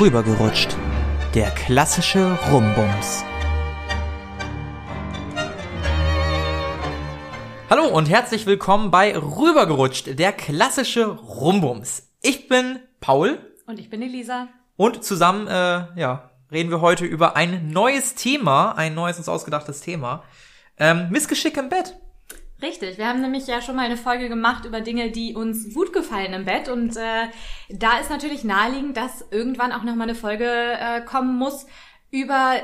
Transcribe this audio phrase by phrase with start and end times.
[0.00, 0.76] Rübergerutscht.
[1.34, 3.22] Der klassische Rumbums.
[7.68, 12.08] Hallo und herzlich willkommen bei Rübergerutscht, der klassische Rumbums.
[12.22, 13.40] Ich bin Paul.
[13.66, 14.48] Und ich bin Elisa.
[14.76, 15.52] Und zusammen, äh,
[16.00, 20.24] ja, reden wir heute über ein neues Thema, ein neues uns ausgedachtes Thema.
[20.78, 21.94] Ähm, Missgeschick im Bett.
[22.62, 25.92] Richtig, wir haben nämlich ja schon mal eine Folge gemacht über Dinge, die uns gut
[25.92, 27.28] gefallen im Bett und äh,
[27.70, 31.66] da ist natürlich naheliegend, dass irgendwann auch noch mal eine Folge äh, kommen muss
[32.10, 32.56] über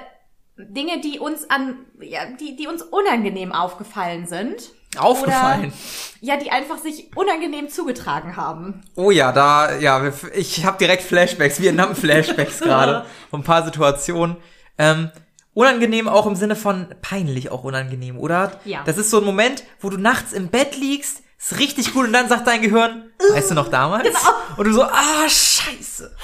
[0.59, 4.71] Dinge, die uns an, ja, die, die uns unangenehm aufgefallen sind.
[4.99, 5.67] Aufgefallen.
[5.67, 5.73] Oder,
[6.21, 8.83] ja, die einfach sich unangenehm zugetragen haben.
[8.97, 14.37] Oh ja, da, ja, ich habe direkt Flashbacks, Vietnam-Flashbacks gerade, von ein paar Situationen.
[14.79, 15.11] Ähm,
[15.57, 18.61] unangenehm auch im Sinne von peinlich auch unangenehm, oder?
[18.67, 18.83] Ja.
[18.85, 22.13] Das ist so ein Moment, wo du nachts im Bett liegst, ist richtig gut und
[22.13, 24.05] dann sagt dein Gehirn, weißt du noch damals?
[24.05, 24.35] Genau.
[24.59, 26.15] Und du so, ah, scheiße.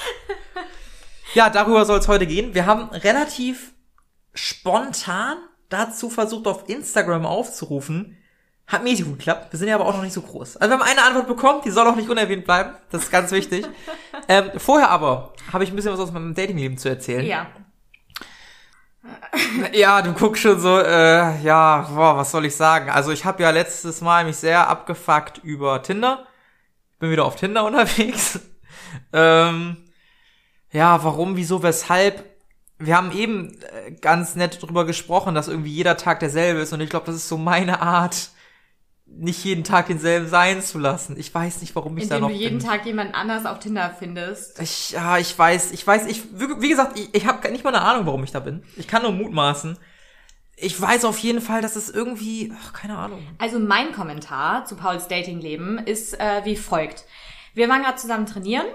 [1.33, 2.53] ja, darüber soll es heute gehen.
[2.53, 3.73] Wir haben relativ
[4.35, 5.37] spontan
[5.67, 8.17] dazu versucht, auf Instagram aufzurufen.
[8.67, 9.51] Hat mäßig gut geklappt.
[9.51, 10.57] Wir sind ja aber auch noch nicht so groß.
[10.57, 12.75] Also wir haben eine Antwort bekommen, die soll auch nicht unerwähnt bleiben.
[12.91, 13.65] Das ist ganz wichtig.
[14.27, 17.25] ähm, vorher aber habe ich ein bisschen was aus meinem Datingleben zu erzählen.
[17.25, 17.47] Ja.
[19.73, 22.89] Ja, du guckst schon so, äh, ja, boah, was soll ich sagen?
[22.89, 26.25] Also ich habe ja letztes Mal mich sehr abgefuckt über Tinder.
[26.99, 28.39] Bin wieder auf Tinder unterwegs.
[29.11, 29.77] ähm,
[30.71, 32.23] ja, warum, wieso, weshalb?
[32.79, 36.81] Wir haben eben äh, ganz nett drüber gesprochen, dass irgendwie jeder Tag derselbe ist und
[36.81, 38.29] ich glaube, das ist so meine Art,
[39.17, 41.17] nicht jeden Tag denselben sein zu lassen.
[41.17, 42.67] Ich weiß nicht, warum ich Indem da noch du jeden bin.
[42.67, 44.59] Tag jemand anders auf Tinder findest.
[44.61, 47.73] Ich, ja, ich weiß, ich weiß, ich, wie wie gesagt, ich, ich habe nicht mal
[47.73, 48.63] eine Ahnung, warum ich da bin.
[48.75, 49.77] Ich kann nur mutmaßen.
[50.55, 53.25] Ich weiß auf jeden Fall, dass es irgendwie, ach, keine Ahnung.
[53.39, 57.05] Also mein Kommentar zu Pauls Datingleben ist äh, wie folgt.
[57.53, 58.65] Wir waren gerade zusammen trainieren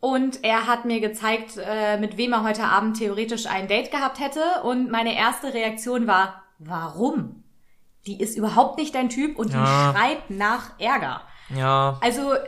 [0.00, 4.20] und er hat mir gezeigt, äh, mit wem er heute Abend theoretisch ein Date gehabt
[4.20, 7.44] hätte und meine erste Reaktion war, warum?
[8.08, 9.92] Die ist überhaupt nicht dein Typ und Ja.
[9.92, 11.20] die schreit nach Ärger.
[11.54, 12.38] Ja, Also äh,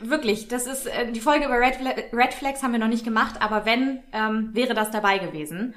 [0.00, 1.78] wirklich, das ist äh, die Folge über Red,
[2.12, 5.74] Red Flags haben wir noch nicht gemacht, aber wenn ähm, wäre das dabei gewesen.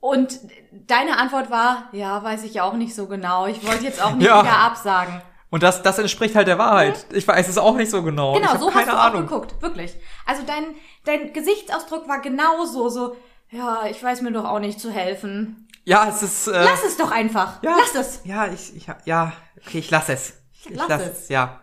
[0.00, 0.38] Und
[0.72, 3.46] deine Antwort war, ja, weiß ich auch nicht so genau.
[3.46, 4.42] Ich wollte jetzt auch nicht Ja.
[4.42, 5.20] wieder absagen.
[5.50, 7.06] und das, das entspricht halt der Wahrheit.
[7.12, 8.34] Ich weiß es auch nicht so genau.
[8.34, 9.24] Genau, so hast du Ahnung.
[9.24, 9.94] auch geguckt, wirklich.
[10.26, 10.64] Also dein,
[11.04, 13.16] dein Gesichtsausdruck war genauso so,
[13.50, 15.67] ja, ich weiß mir doch auch nicht zu helfen.
[15.88, 16.48] Ja, es ist.
[16.48, 17.62] Äh, Lass es doch einfach.
[17.62, 18.20] ja, Lass es.
[18.24, 19.32] Ja, ich, ich, ja,
[19.64, 20.34] okay, ich lass es.
[20.52, 21.18] Ich Lass lass es.
[21.20, 21.28] es.
[21.30, 21.60] Ja.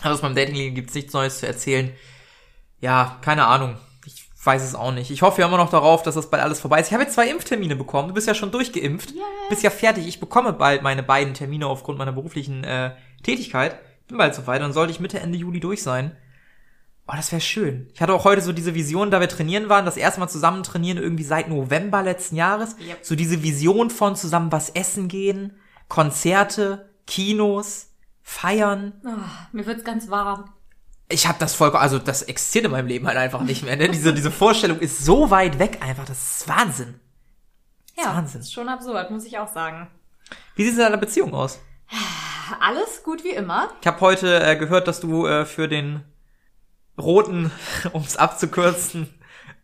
[0.00, 1.92] Also aus meinem Datingleben gibt's nichts Neues zu erzählen.
[2.80, 3.76] Ja, keine Ahnung.
[4.06, 5.10] Ich weiß es auch nicht.
[5.10, 6.86] Ich hoffe ja immer noch darauf, dass das bald alles vorbei ist.
[6.86, 8.08] Ich habe jetzt zwei Impftermine bekommen.
[8.08, 9.12] Du bist ja schon durchgeimpft.
[9.50, 10.06] Bist ja fertig.
[10.06, 12.92] Ich bekomme bald meine beiden Termine aufgrund meiner beruflichen äh,
[13.22, 13.76] Tätigkeit.
[14.06, 14.62] Bin bald soweit.
[14.62, 16.16] Dann sollte ich Mitte, Ende Juli durch sein.
[17.10, 17.88] Oh, das wäre schön.
[17.94, 20.62] Ich hatte auch heute so diese Vision, da wir trainieren waren, das erste Mal zusammen
[20.62, 22.76] trainieren, irgendwie seit November letzten Jahres.
[22.86, 22.98] Yep.
[23.02, 25.56] So diese Vision von zusammen was essen gehen,
[25.88, 27.86] Konzerte, Kinos,
[28.22, 28.92] feiern.
[29.06, 29.08] Oh,
[29.52, 30.52] mir wird's ganz warm.
[31.08, 33.76] Ich habe das voll, also das existiert in meinem Leben halt einfach nicht mehr.
[33.76, 33.88] Ne?
[33.88, 37.00] Diese, diese Vorstellung ist so weit weg einfach, das ist Wahnsinn.
[37.96, 38.40] Das ist Ja, Wahnsinn.
[38.42, 39.88] ist schon absurd, muss ich auch sagen.
[40.56, 41.58] Wie sieht es in deiner Beziehung aus?
[42.60, 43.70] Alles gut wie immer.
[43.80, 46.04] Ich habe heute äh, gehört, dass du äh, für den
[47.00, 47.50] roten,
[47.92, 49.12] um es abzukürzen,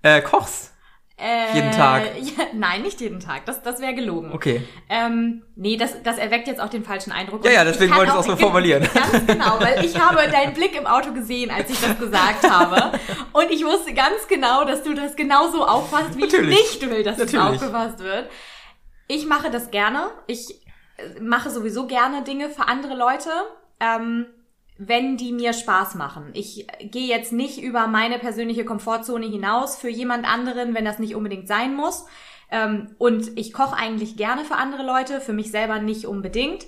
[0.02, 0.74] äh, kochst.
[1.16, 2.02] Äh, Jeden Tag.
[2.16, 3.46] Ja, nein, nicht jeden Tag.
[3.46, 4.32] Das, das wäre gelogen.
[4.32, 4.66] Okay.
[4.88, 7.44] Ähm, nee, das, das erweckt jetzt auch den falschen Eindruck.
[7.44, 8.82] Ja, ja, deswegen wollte ich es auch so formulieren.
[8.94, 12.98] Ganz genau, weil ich habe deinen Blick im Auto gesehen, als ich das gesagt habe.
[13.32, 16.58] Und ich wusste ganz genau, dass du das genauso auffasst, wie Natürlich.
[16.58, 17.60] ich nicht will, dass es Natürlich.
[17.62, 18.28] aufgefasst wird.
[19.06, 20.10] Ich mache das gerne.
[20.26, 20.50] Ich
[20.96, 23.30] äh, mache sowieso gerne Dinge für andere Leute.
[23.78, 24.26] Ähm,
[24.76, 26.30] wenn die mir Spaß machen.
[26.34, 31.14] Ich gehe jetzt nicht über meine persönliche Komfortzone hinaus für jemand anderen, wenn das nicht
[31.14, 32.06] unbedingt sein muss.
[32.50, 36.66] Ähm, und ich koche eigentlich gerne für andere Leute, für mich selber nicht unbedingt.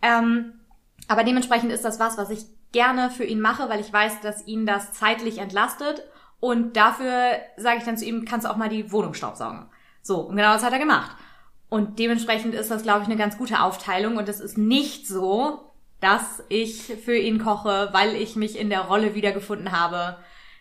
[0.00, 0.60] Ähm,
[1.08, 4.46] aber dementsprechend ist das was, was ich gerne für ihn mache, weil ich weiß, dass
[4.46, 6.04] ihn das zeitlich entlastet.
[6.38, 9.66] Und dafür sage ich dann zu ihm, kannst du auch mal die Wohnung staubsaugen.
[10.02, 11.16] So, und genau das hat er gemacht.
[11.68, 14.16] Und dementsprechend ist das, glaube ich, eine ganz gute Aufteilung.
[14.16, 15.69] Und es ist nicht so,
[16.00, 20.16] dass ich für ihn koche, weil ich mich in der Rolle wiedergefunden habe,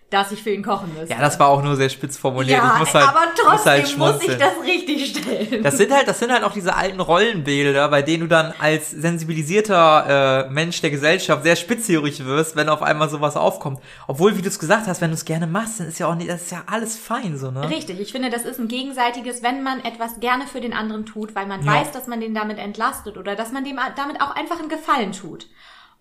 [0.09, 1.13] dass ich für ihn kochen müsste.
[1.13, 2.57] Ja, das war auch nur sehr spitz formuliert.
[2.57, 5.63] Ja, ich muss halt, aber muss trotzdem halt muss, ich das richtig stellen.
[5.63, 8.89] Das sind halt, das sind halt auch diese alten Rollenbilder, bei denen du dann als
[8.91, 13.79] sensibilisierter äh, Mensch der Gesellschaft sehr spitzhörig wirst, wenn auf einmal sowas aufkommt.
[14.07, 16.15] Obwohl, wie du es gesagt hast, wenn du es gerne machst, dann ist ja auch
[16.15, 17.69] nicht, das ist ja alles fein, so, ne?
[17.69, 21.35] Richtig, ich finde, das ist ein gegenseitiges, wenn man etwas gerne für den anderen tut,
[21.35, 21.73] weil man Ja.
[21.73, 25.11] weiß, dass man den damit entlastet oder dass man dem damit auch einfach einen Gefallen
[25.11, 25.47] tut.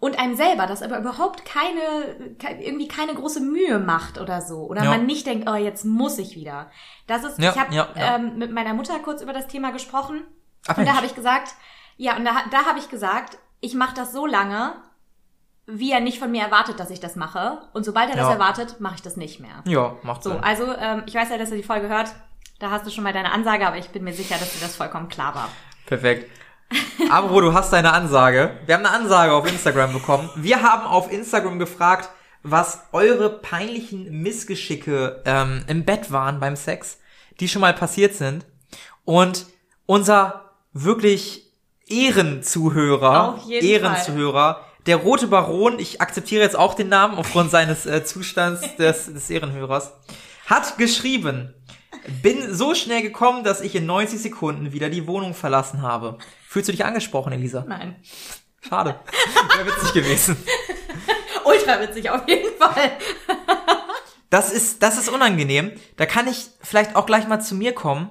[0.01, 4.59] Und einem selber das aber überhaupt keine, ke- irgendwie keine große Mühe macht oder so.
[4.67, 4.91] Oder Ja.
[4.91, 6.71] man nicht denkt, oh, jetzt muss ich wieder.
[7.07, 10.23] Das ist, Ja, ich habe ja, ähm, mit meiner Mutter kurz über das Thema gesprochen.
[10.69, 11.55] Ach, und da habe ich gesagt,
[11.97, 14.75] ja, und da, da habe ich gesagt, ich mache das so lange,
[15.67, 17.63] wie er nicht von mir erwartet, dass ich das mache.
[17.73, 19.63] Und sobald er das erwartet, mache ich das nicht mehr.
[19.67, 20.41] Ja, macht So, Sinn.
[20.43, 22.09] also ähm, ich weiß ja, dass er die Folge hört.
[22.61, 24.77] Da hast du schon mal deine Ansage, aber ich bin mir sicher, dass dir das
[24.77, 25.49] vollkommen klar war.
[25.87, 26.31] Perfekt.
[27.11, 28.59] Aber wo du hast deine Ansage.
[28.67, 30.29] Wir haben eine Ansage auf Instagram bekommen.
[30.37, 32.11] Wir haben auf Instagram gefragt,
[32.43, 36.99] was eure peinlichen Missgeschicke ähm, im Bett waren beim Sex,
[37.41, 38.45] die schon mal passiert sind.
[39.05, 39.47] Und
[39.87, 41.51] unser wirklich
[41.87, 48.77] Ehrenzuhörer, Ehrenzuhörer, der rote Baron, ich akzeptiere jetzt auch den Namen aufgrund seines äh, Zustands
[48.77, 49.93] des, des Ehrenhörers,
[50.47, 51.55] hat geschrieben,
[52.23, 56.19] bin so schnell gekommen, dass ich in 90 Sekunden wieder die Wohnung verlassen habe.
[56.49, 57.63] Fühlst du dich angesprochen, Elisa?
[57.69, 57.97] Nein.
[58.67, 58.99] Schade.
[59.55, 60.35] Wäre witzig gewesen.
[61.45, 62.93] Ultra witzig auf jeden Fall.
[64.31, 65.73] Das ist, das ist unangenehm.
[65.99, 68.09] Da kann ich vielleicht auch gleich mal zu mir kommen.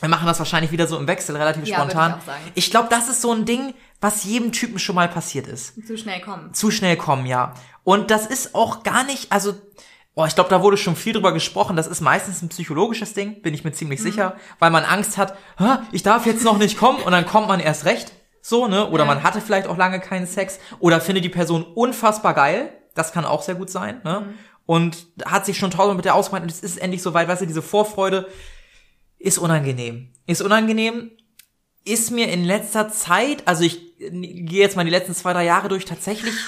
[0.00, 2.20] Wir machen das wahrscheinlich wieder so im Wechsel, relativ Ja, spontan.
[2.54, 2.64] ich.
[2.64, 5.86] Ich glaube, das ist so ein Ding, was jedem Typen schon mal passiert ist.
[5.86, 6.54] Zu schnell kommen.
[6.54, 7.52] Zu schnell kommen, ja.
[7.84, 9.54] Und das ist auch gar nicht, also,
[10.14, 11.76] oh, ich glaube, da wurde schon viel drüber gesprochen.
[11.76, 14.04] Das ist meistens ein psychologisches Ding, bin ich mir ziemlich Mhm.
[14.04, 17.48] sicher, weil man Angst hat, "Hä, ich darf jetzt noch nicht kommen und dann kommt
[17.48, 18.12] man erst recht.
[18.40, 18.88] So, ne?
[18.90, 19.08] Oder Ja.
[19.08, 22.72] man hatte vielleicht auch lange keinen Sex oder findet die Person unfassbar geil.
[22.94, 24.20] Das kann auch sehr gut sein, ne?
[24.26, 24.34] Mhm.
[24.66, 27.46] Und hat sich schon tausendmal mit der ausgemacht und es ist endlich soweit, weißt du,
[27.46, 28.28] diese Vorfreude
[29.18, 30.10] ist unangenehm.
[30.26, 31.10] Ist unangenehm,
[31.84, 35.68] ist mir in letzter Zeit, also ich gehe jetzt mal die letzten zwei, drei Jahre
[35.68, 36.34] durch, tatsächlich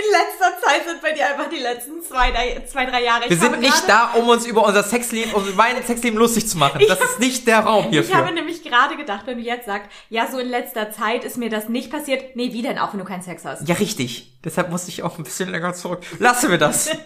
[0.00, 3.24] In letzter Zeit sind bei dir einfach die letzten zwei, drei, zwei drei Jahre.
[3.28, 6.48] Wir Ich habe sind nicht da, um uns über unser Sexleben, um mein Sexleben lustig
[6.48, 6.80] zu machen.
[6.88, 8.30] Das ist nicht der Raum Ich habe hierfür.
[8.32, 11.68] nämlich gerade gedacht, wenn du jetzt sagst, ja, so in letzter Zeit ist mir das
[11.68, 12.34] nicht passiert.
[12.36, 13.68] Nee, wie denn auch, wenn du keinen Sex hast?
[13.68, 14.32] Ja, richtig.
[14.44, 16.00] Deshalb musste ich auch ein bisschen länger zurück.
[16.18, 16.90] Lassen wir das.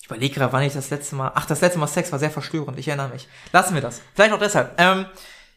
[0.00, 1.32] Ich überlege gerade, wann ich das letzte Mal.
[1.34, 2.78] Ach, das letzte Mal Sex war sehr verstörend.
[2.78, 3.26] Ich erinnere mich.
[3.52, 4.02] Lassen wir das.
[4.14, 4.74] Vielleicht auch deshalb.
[4.78, 5.06] Ähm,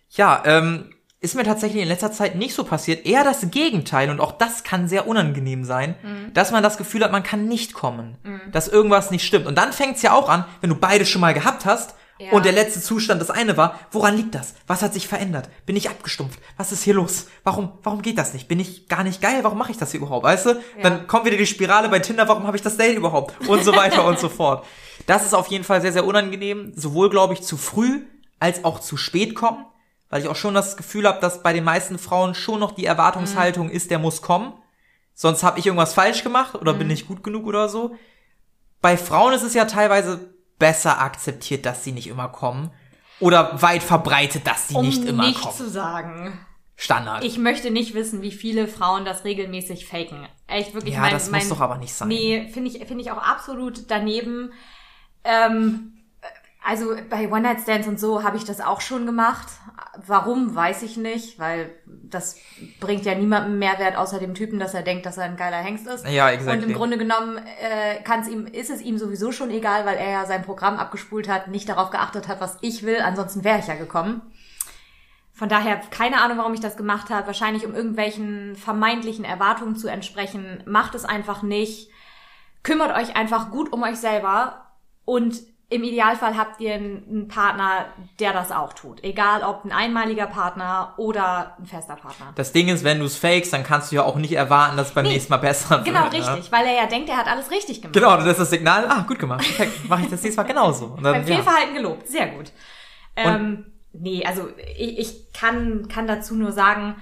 [0.10, 3.06] ja, ähm, ist mir tatsächlich in letzter Zeit nicht so passiert.
[3.06, 4.10] Eher das Gegenteil.
[4.12, 5.96] Und auch das kann sehr unangenehm sein,
[6.34, 8.18] dass man das Gefühl hat, man kann nicht kommen.
[8.52, 9.48] Dass irgendwas nicht stimmt.
[9.48, 11.96] Und dann fängt's ja auch an, wenn du beide schon mal gehabt hast.
[12.20, 12.32] Ja.
[12.32, 14.56] Und der letzte Zustand das eine war, woran liegt das?
[14.66, 15.50] Was hat sich verändert?
[15.68, 16.40] Bin ich abgestumpft?
[16.56, 17.28] Was ist hier los?
[17.44, 18.48] Warum, warum geht das nicht?
[18.48, 19.40] Bin ich gar nicht geil?
[19.44, 20.24] Warum mache ich das hier überhaupt?
[20.24, 20.62] Weißt du?
[20.82, 23.48] Dann kommt wieder die Spirale bei Tinder, warum habe ich das Date überhaupt?
[23.48, 24.66] Und so weiter und so fort.
[25.06, 26.74] Das ist auf jeden Fall sehr, sehr unangenehm.
[26.76, 28.02] Sowohl, glaube ich, zu früh
[28.40, 29.66] als auch zu spät kommen.
[30.10, 32.86] Weil ich auch schon das Gefühl habe, dass bei den meisten Frauen schon noch die
[32.86, 34.54] Erwartungshaltung ist, der muss kommen.
[35.14, 37.96] Sonst habe ich irgendwas falsch gemacht oder bin nicht gut genug oder so.
[38.82, 42.72] Bei Frauen ist es ja teilweise besser akzeptiert, dass sie nicht immer kommen.
[43.20, 45.56] Oder weit verbreitet, dass sie um nicht immer nicht kommen.
[45.56, 46.40] zu sagen.
[46.76, 47.24] Standard.
[47.24, 50.28] Ich möchte nicht wissen, wie viele Frauen das regelmäßig faken.
[50.46, 50.94] Echt wirklich.
[50.94, 52.08] ja, mein, das mein, muss doch aber nicht sein.
[52.08, 54.54] Nee, finde ich, finde ich auch absolut daneben.
[55.24, 55.97] Ähm,
[56.68, 59.48] also bei One-Night-Stands und so habe ich das auch schon gemacht.
[60.06, 62.36] Warum, weiß ich nicht, weil das
[62.82, 65.88] bringt ja niemandem Mehrwert außer dem Typen, dass er denkt, dass er ein geiler Hengst
[65.88, 66.06] ist.
[66.06, 66.64] Ja, exactly.
[66.66, 70.12] Und im Grunde genommen äh, kann's ihm, ist es ihm sowieso schon egal, weil er
[70.12, 73.68] ja sein Programm abgespult hat, nicht darauf geachtet hat, was ich will, ansonsten wäre ich
[73.68, 74.22] ja gekommen.
[75.32, 77.28] Von daher keine Ahnung, warum ich das gemacht habe.
[77.28, 80.64] Wahrscheinlich um irgendwelchen vermeintlichen Erwartungen zu entsprechen.
[80.66, 81.90] Macht es einfach nicht.
[82.64, 84.66] Kümmert euch einfach gut um euch selber
[85.06, 87.88] und im Idealfall habt ihr einen Partner,
[88.22, 89.04] der das auch tut.
[89.04, 92.32] Egal ob ein einmaliger Partner oder ein fester Partner.
[92.36, 94.88] Das Ding ist, wenn du es fakest, dann kannst du ja auch nicht erwarten, dass
[94.88, 96.14] es beim Nee, nächsten Mal besser Genau, wird.
[96.14, 96.20] ne?
[96.36, 97.94] richtig, weil er ja denkt, er hat alles richtig gemacht.
[97.96, 98.88] Genau, das ist das Signal.
[98.88, 99.42] Ah, gut gemacht.
[99.42, 99.90] Perfekt.
[99.90, 100.86] Mache ich das nächste Mal genauso.
[100.86, 101.36] Und dann, Beim ja.
[101.36, 102.52] Fehlverhalten gelobt, sehr gut.
[103.18, 106.96] Ähm, nee, also ich, ich kann, kann dazu nur sagen,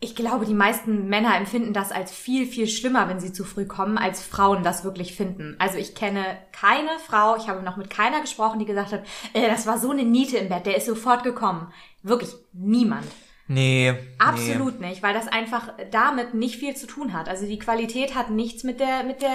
[0.00, 3.66] ich glaube, die meisten Männer empfinden das als viel, viel schlimmer, wenn sie zu früh
[3.66, 5.56] kommen, als Frauen das wirklich finden.
[5.58, 9.02] Also ich kenne keine Frau, ich habe noch mit keiner gesprochen, die gesagt hat,
[9.32, 11.72] äh, das war so eine Niete im Bett, der ist sofort gekommen.
[12.04, 13.06] Wirklich niemand.
[13.48, 13.94] Nee.
[14.18, 17.28] Absolut nicht, weil das einfach damit nicht viel zu tun hat.
[17.28, 19.30] Also die Qualität hat nichts mit der, mit der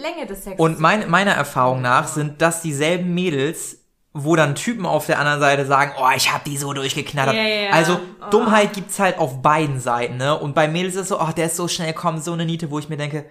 [0.00, 0.60] Länge des Sexes.
[0.60, 3.83] Und mein, meiner Erfahrung nach sind das dieselben Mädels,
[4.16, 7.34] wo dann Typen auf der anderen Seite sagen, oh, ich hab die so durchgeknattert.
[7.34, 7.70] Ja, ja.
[7.70, 8.30] Also Oh.
[8.30, 10.38] Dummheit gibt's halt auf beiden Seiten, ne?
[10.38, 12.70] Und bei Mädels ist es so, oh, der ist so schnell gekommen, so eine Niete,
[12.70, 13.26] wo ich mir denke,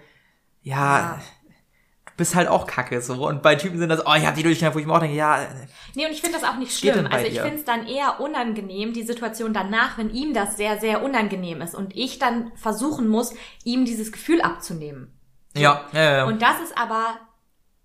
[0.62, 1.22] ja, Ja.
[2.06, 3.26] du bist halt auch kacke so.
[3.28, 5.16] Und bei Typen sind das, oh, ich hab die durchgeknattert, wo ich mir auch denke,
[5.16, 5.40] ja,
[5.96, 7.08] Nee, und ich finde das auch nicht schlimm.
[7.10, 11.02] Also ich finde es dann eher unangenehm, die Situation danach, wenn ihm das sehr, sehr
[11.04, 15.12] unangenehm ist und ich dann versuchen muss, ihm dieses Gefühl abzunehmen.
[15.56, 16.24] ja, ja, ja.
[16.26, 17.18] Und das ist aber,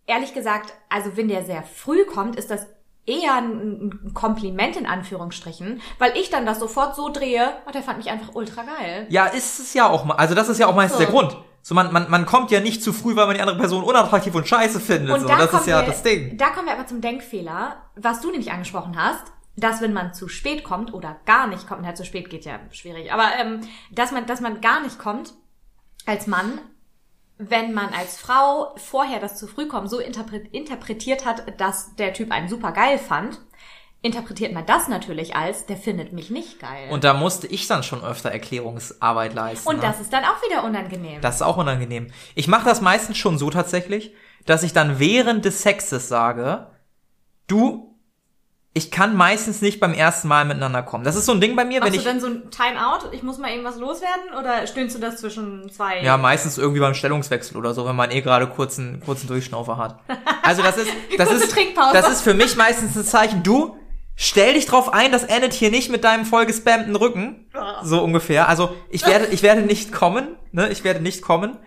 [0.06, 2.66] ehrlich gesagt, also wenn der sehr früh kommt, ist das
[3.08, 7.82] eher ein ein Kompliment in Anführungsstrichen, weil ich dann das sofort so drehe, oh, der
[7.82, 9.06] fand mich einfach ultra geil.
[9.08, 10.14] Ja, ist es ja auch mal.
[10.14, 11.04] Also das ist ja auch meistens So.
[11.04, 11.36] der Grund.
[11.62, 14.34] So man, man, man kommt ja nicht zu früh, weil man die andere Person unattraktiv
[14.34, 15.14] und scheiße findet.
[15.14, 15.28] Und so.
[15.28, 16.36] da Das kommen ist ja wir, das Ding.
[16.38, 19.24] Da kommen wir aber zum Denkfehler, was du nämlich angesprochen hast,
[19.56, 22.60] dass wenn man zu spät kommt oder gar nicht kommt, na, zu spät geht ja
[22.70, 23.60] schwierig, aber ähm,
[23.90, 25.34] dass man, dass man gar nicht kommt
[26.06, 26.60] als Mann,
[27.38, 32.12] wenn man als Frau vorher das zu früh kommen so interpre- interpretiert hat, dass der
[32.12, 33.40] Typ einen super geil fand,
[34.02, 36.88] interpretiert man das natürlich als, der findet mich nicht geil.
[36.90, 39.68] Und da musste ich dann schon öfter Erklärungsarbeit leisten.
[39.68, 39.82] Und ne?
[39.82, 41.20] das ist dann auch wieder unangenehm.
[41.20, 42.08] Das ist auch unangenehm.
[42.34, 44.14] Ich mache das meistens schon so tatsächlich,
[44.46, 46.68] dass ich dann während des Sexes sage,
[47.48, 47.97] du,
[48.78, 51.02] ich kann meistens nicht beim ersten Mal miteinander kommen.
[51.02, 53.10] Das ist so ein Ding bei mir, wenn Machst ich du dann so ein Timeout?
[53.10, 54.38] Ich muss mal irgendwas loswerden?
[54.38, 56.00] Oder stöhnst du das zwischen zwei?
[56.00, 59.98] ja meistens irgendwie beim Stellungswechsel oder so, wenn man eh gerade kurzen kurzen Durchschnaufer hat.
[60.42, 61.92] Also das ist das ist Trinkpause.
[61.92, 63.76] das ist für mich meistens ein Zeichen, du
[64.14, 67.50] stell dich drauf ein, das endet hier nicht mit deinem vollgespammten Rücken,
[67.82, 68.48] so ungefähr.
[68.48, 70.68] Also ich werde ich werde nicht kommen, ne?
[70.68, 71.58] Ich werde nicht kommen.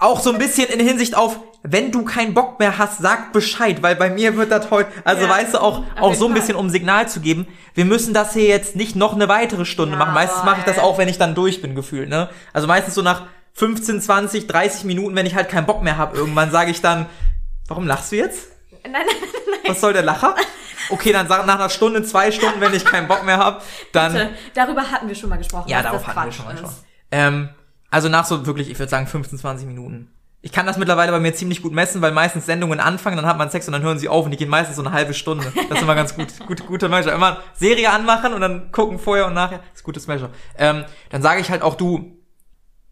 [0.00, 3.82] Auch so ein bisschen in Hinsicht auf, wenn du keinen Bock mehr hast, sag Bescheid,
[3.82, 6.54] weil bei mir wird das heute, also Ja, weißt du, auch, auch so ein bisschen,
[6.56, 9.98] um Signal zu geben, wir müssen das hier jetzt nicht noch eine weitere Stunde Ja,
[9.98, 10.14] machen.
[10.14, 12.28] Meistens mache ich das auch, wenn ich dann durch bin, gefühlt, ne?
[12.52, 13.22] Also meistens so nach
[13.54, 17.06] 15, 20, 30 Minuten, wenn ich halt keinen Bock mehr habe, irgendwann sage ich dann,
[17.66, 18.48] warum lachst du jetzt?
[18.84, 19.04] Nein, nein,
[19.50, 20.36] nein, Was soll der Lacher?
[20.90, 23.60] Okay, dann sag nach einer Stunde, zwei Stunden, wenn ich keinen Bock mehr habe,
[23.92, 24.12] dann.
[24.14, 24.28] nein.
[24.54, 25.68] Darüber hatten wir schon mal gesprochen.
[25.68, 26.70] Ja, darauf hatten wir Quatsch schon mal schon.
[27.10, 27.48] Ähm,
[27.90, 30.10] also nach so wirklich, ich würde sagen 15, 20 Minuten.
[30.40, 33.38] Ich kann das mittlerweile bei mir ziemlich gut messen, weil meistens Sendungen anfangen, dann hat
[33.38, 35.52] man Sex und dann hören sie auf und die gehen meistens so eine halbe Stunde.
[35.68, 37.12] Das ist immer ganz gut, gut guter Measure.
[37.14, 39.58] Immer Serie anmachen und dann gucken vorher und nachher.
[39.58, 40.30] Das ist gutes Measure.
[40.56, 42.16] Ähm, dann sage ich halt auch du,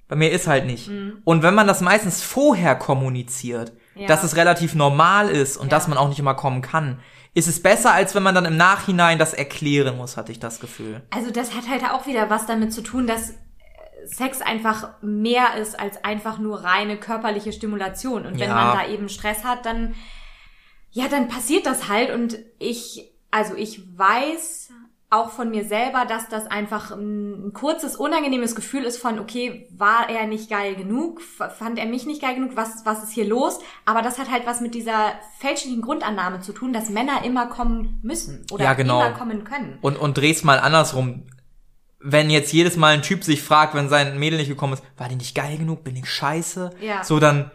[0.08, 0.88] bei mir ist halt nicht.
[0.88, 1.18] Mhm.
[1.24, 4.08] Und wenn man das meistens vorher kommuniziert, Ja.
[4.08, 5.70] dass es relativ normal ist und Ja.
[5.78, 6.98] dass man auch nicht immer kommen kann,
[7.32, 10.58] ist es besser, als wenn man dann im Nachhinein das erklären muss, hatte ich das
[10.58, 11.02] Gefühl.
[11.10, 13.34] Also das hat halt auch wieder was damit zu tun, dass
[14.06, 18.26] Sex einfach mehr ist als einfach nur reine körperliche Stimulation.
[18.26, 18.54] Und wenn Ja.
[18.54, 19.94] man da eben Stress hat, dann,
[20.90, 22.10] ja, dann passiert das halt.
[22.10, 24.70] Und ich, also ich weiß
[25.08, 30.08] auch von mir selber, dass das einfach ein, kurzes, unangenehmes Gefühl ist von, okay, war
[30.10, 31.20] er nicht geil genug?
[31.22, 32.56] Fand er mich nicht geil genug?
[32.56, 33.60] Was, was ist hier los?
[33.84, 38.00] Aber das hat halt was mit dieser fälschlichen Grundannahme zu tun, dass Männer immer kommen
[38.02, 39.00] müssen oder Ja, genau.
[39.00, 39.78] immer kommen können.
[39.80, 41.22] Und, und dreh's mal andersrum.
[42.08, 45.08] Wenn jetzt jedes Mal ein Typ sich fragt, wenn sein Mädel nicht gekommen ist, war
[45.08, 46.70] die nicht geil genug, bin ich scheiße?
[46.80, 47.02] Ja.
[47.02, 47.50] So dann,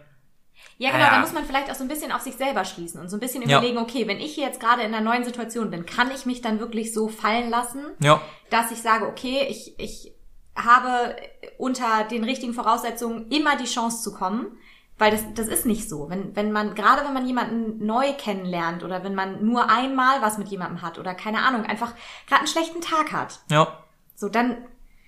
[0.77, 1.11] Ja, genau, Ja.
[1.11, 3.19] da muss man vielleicht auch so ein bisschen auf sich selber schließen und so ein
[3.19, 3.59] bisschen Ja.
[3.59, 6.41] überlegen, okay, wenn ich hier jetzt gerade in einer neuen Situation bin, kann ich mich
[6.41, 10.11] dann wirklich so fallen lassen, ja, dass ich sage, okay, ich, ich
[10.55, 11.15] habe
[11.57, 14.47] unter den richtigen Voraussetzungen immer die Chance zu kommen,
[14.97, 16.09] weil das, das ist nicht so.
[16.09, 20.37] Wenn, wenn man, gerade wenn man jemanden neu kennenlernt oder wenn man nur einmal was
[20.37, 21.93] mit jemandem hat oder keine Ahnung, einfach
[22.27, 23.80] gerade einen schlechten Tag hat, ja,
[24.21, 24.55] so, dann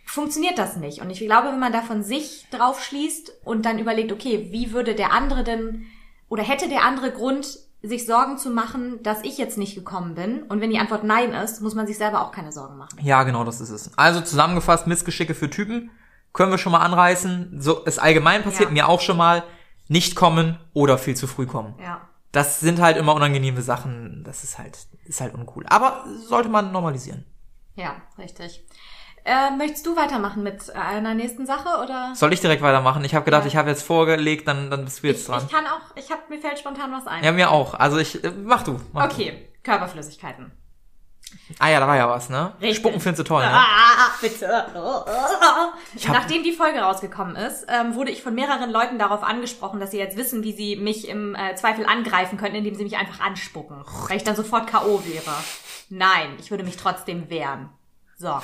[0.05, 0.99] funktioniert das nicht.
[1.01, 4.73] Und ich glaube, wenn man da von sich drauf schließt und dann überlegt, okay, wie
[4.73, 5.85] würde der andere denn
[6.27, 10.43] oder hätte der andere Grund, sich Sorgen zu machen, dass ich jetzt nicht gekommen bin?
[10.43, 12.97] Und wenn die Antwort nein ist, muss man sich selber auch keine Sorgen machen.
[13.01, 13.97] ja, genau, das ist es.
[13.97, 15.91] Also zusammengefasst, Missgeschicke für Typen
[16.33, 17.61] können wir schon mal anreißen.
[17.61, 18.73] So ist allgemein passiert Ja.
[18.73, 19.43] mir auch schon mal.
[19.89, 21.75] Nicht kommen oder viel zu früh kommen.
[21.81, 22.01] Ja.
[22.31, 24.23] Das sind halt immer unangenehme Sachen.
[24.25, 25.65] Das ist halt, ist halt uncool.
[25.67, 27.25] Aber sollte man normalisieren.
[27.75, 28.63] Ja, richtig.
[29.25, 32.11] Äh, möchtest du weitermachen mit einer nächsten Sache oder?
[32.13, 33.03] Soll ich direkt weitermachen?
[33.05, 33.47] Ich habe gedacht, Ja.
[33.47, 35.43] ich habe jetzt vorgelegt, dann, dann bist du jetzt ich, dran.
[35.45, 37.23] ich kann auch, ich hab, mir fällt spontan was ein.
[37.23, 37.73] Ja, mir auch.
[37.73, 38.79] Also ich, äh, mach du.
[38.91, 39.13] Mach Du.
[39.15, 40.51] Okay, Körperflüssigkeiten.
[41.57, 42.53] Ah ja, da war ja was, ne?
[42.61, 42.77] Richtig.
[42.77, 43.51] Spucken findest du toll, ne?
[43.51, 44.67] Ah, bitte.
[46.11, 49.97] Nachdem die Folge rausgekommen ist, ähm, wurde ich von mehreren Leuten darauf angesprochen, dass sie
[49.97, 53.83] jetzt wissen, wie sie mich im äh, Zweifel angreifen könnten, indem sie mich einfach anspucken.
[54.07, 55.01] Weil ich dann sofort K.O.
[55.05, 55.33] wäre.
[55.89, 57.69] Nein, ich würde mich trotzdem wehren.
[58.17, 58.39] So.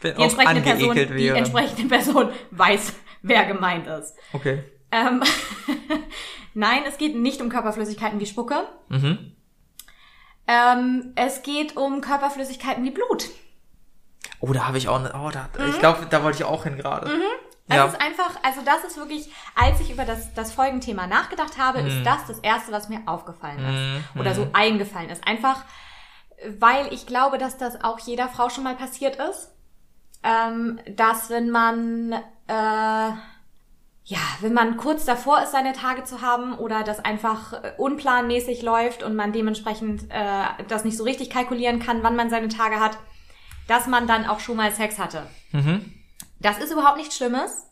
[0.00, 1.36] Bin Die entsprechende, Person, angeekelt die wäre.
[1.36, 2.92] entsprechende Person weiß,
[3.22, 4.14] wer gemeint ist.
[4.32, 4.64] Okay.
[4.90, 5.22] Ähm,
[6.54, 8.66] Nein, es geht nicht um Körperflüssigkeiten wie Spucke.
[8.88, 9.36] Mhm.
[10.48, 13.26] Ähm, es geht um Körperflüssigkeiten wie Blut.
[14.40, 16.76] Oh, da habe ich auch, ne, oh, da, ich glaube, da wollte ich auch hin
[16.76, 17.08] gerade.
[17.08, 17.22] Mhm.
[17.68, 17.86] Ja.
[17.86, 21.80] Es ist einfach, also das ist wirklich, als ich über das, das Folgenthema nachgedacht habe,
[21.82, 21.86] Mhm.
[21.88, 23.58] ist das das Erste, was mir aufgefallen
[24.12, 24.18] ist.
[24.20, 25.24] Oder so eingefallen ist.
[25.24, 25.62] Einfach,
[26.58, 29.52] weil ich glaube, dass das auch jeder Frau schon mal passiert ist.
[30.22, 36.58] Ähm, dass wenn man, äh, ja, wenn man kurz davor ist, seine Tage zu haben
[36.58, 41.78] oder das einfach äh, unplanmäßig läuft und man dementsprechend äh, das nicht so richtig kalkulieren
[41.78, 42.98] kann, wann man seine Tage hat,
[43.66, 45.26] dass man dann auch schon mal Sex hatte.
[45.52, 45.94] Mhm.
[46.40, 47.66] Das ist überhaupt nichts Schlimmes.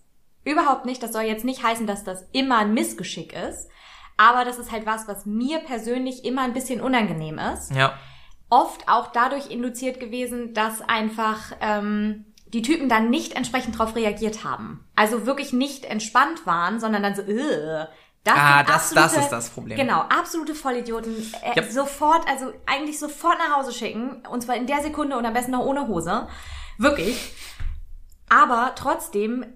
[0.45, 1.03] Überhaupt nicht.
[1.03, 3.69] Das soll jetzt nicht heißen, dass das immer ein Missgeschick ist.
[4.17, 7.75] Aber das ist halt was, was mir persönlich immer ein bisschen unangenehm ist.
[7.75, 7.95] Ja.
[8.51, 14.45] Oft auch dadurch induziert gewesen, dass einfach ähm, die Typen dann nicht entsprechend darauf reagiert
[14.45, 14.85] haben.
[14.97, 17.87] Also wirklich nicht entspannt waren, sondern dann so, äh,
[18.25, 19.79] das Ah, das- das ist das Problem.
[19.79, 21.15] Genau, absolute Vollidioten.
[21.43, 21.71] Äh, Ja.
[21.71, 24.23] Sofort, also eigentlich sofort nach Hause schicken.
[24.31, 26.29] Und zwar in der Sekunde und am besten noch ohne Hose.
[26.79, 27.33] Wirklich.
[28.29, 29.47] Aber trotzdem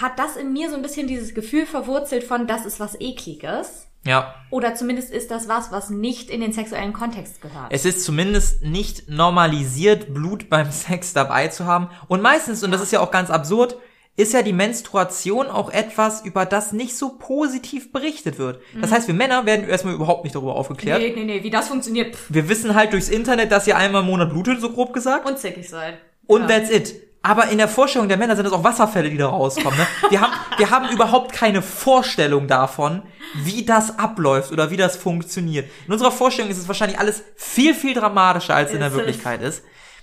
[0.00, 3.88] hat das in mir so ein bisschen dieses Gefühl verwurzelt von, das ist was Ekliges.
[4.04, 4.34] Ja.
[4.50, 7.66] Oder zumindest ist das was, was nicht in den sexuellen Kontext gehört.
[7.70, 11.88] Es ist zumindest nicht normalisiert, Blut beim Sex dabei zu haben.
[12.08, 13.76] Und meistens, und das ist ja auch ganz absurd,
[14.14, 18.60] ist ja die Menstruation auch etwas, über das nicht so positiv berichtet wird.
[18.78, 21.00] Das heißt, wir Männer werden erstmal überhaupt nicht darüber aufgeklärt.
[21.00, 22.14] Nee, nee, nee, wie das funktioniert.
[22.14, 25.26] Pff, Wir wissen halt durchs Internet, dass ihr einmal im Monat blutet, so grob gesagt.
[25.26, 25.94] und zickig seid.
[26.26, 26.46] Und Ja.
[26.48, 26.94] that's it.
[27.22, 29.78] Aber in der Vorstellung der Männer sind es auch Wasserfälle, die da rauskommen.
[29.78, 29.86] Ne?
[30.10, 33.02] Wir, haben, wir haben überhaupt keine Vorstellung davon,
[33.34, 35.70] wie das abläuft oder wie das funktioniert.
[35.86, 38.94] In unserer Vorstellung ist es wahrscheinlich alles viel, viel dramatischer, als in der es.
[38.94, 39.62] Wirklichkeit ist.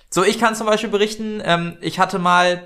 [0.09, 2.63] So, ich kann zum Beispiel berichten, ähm, ich hatte mal,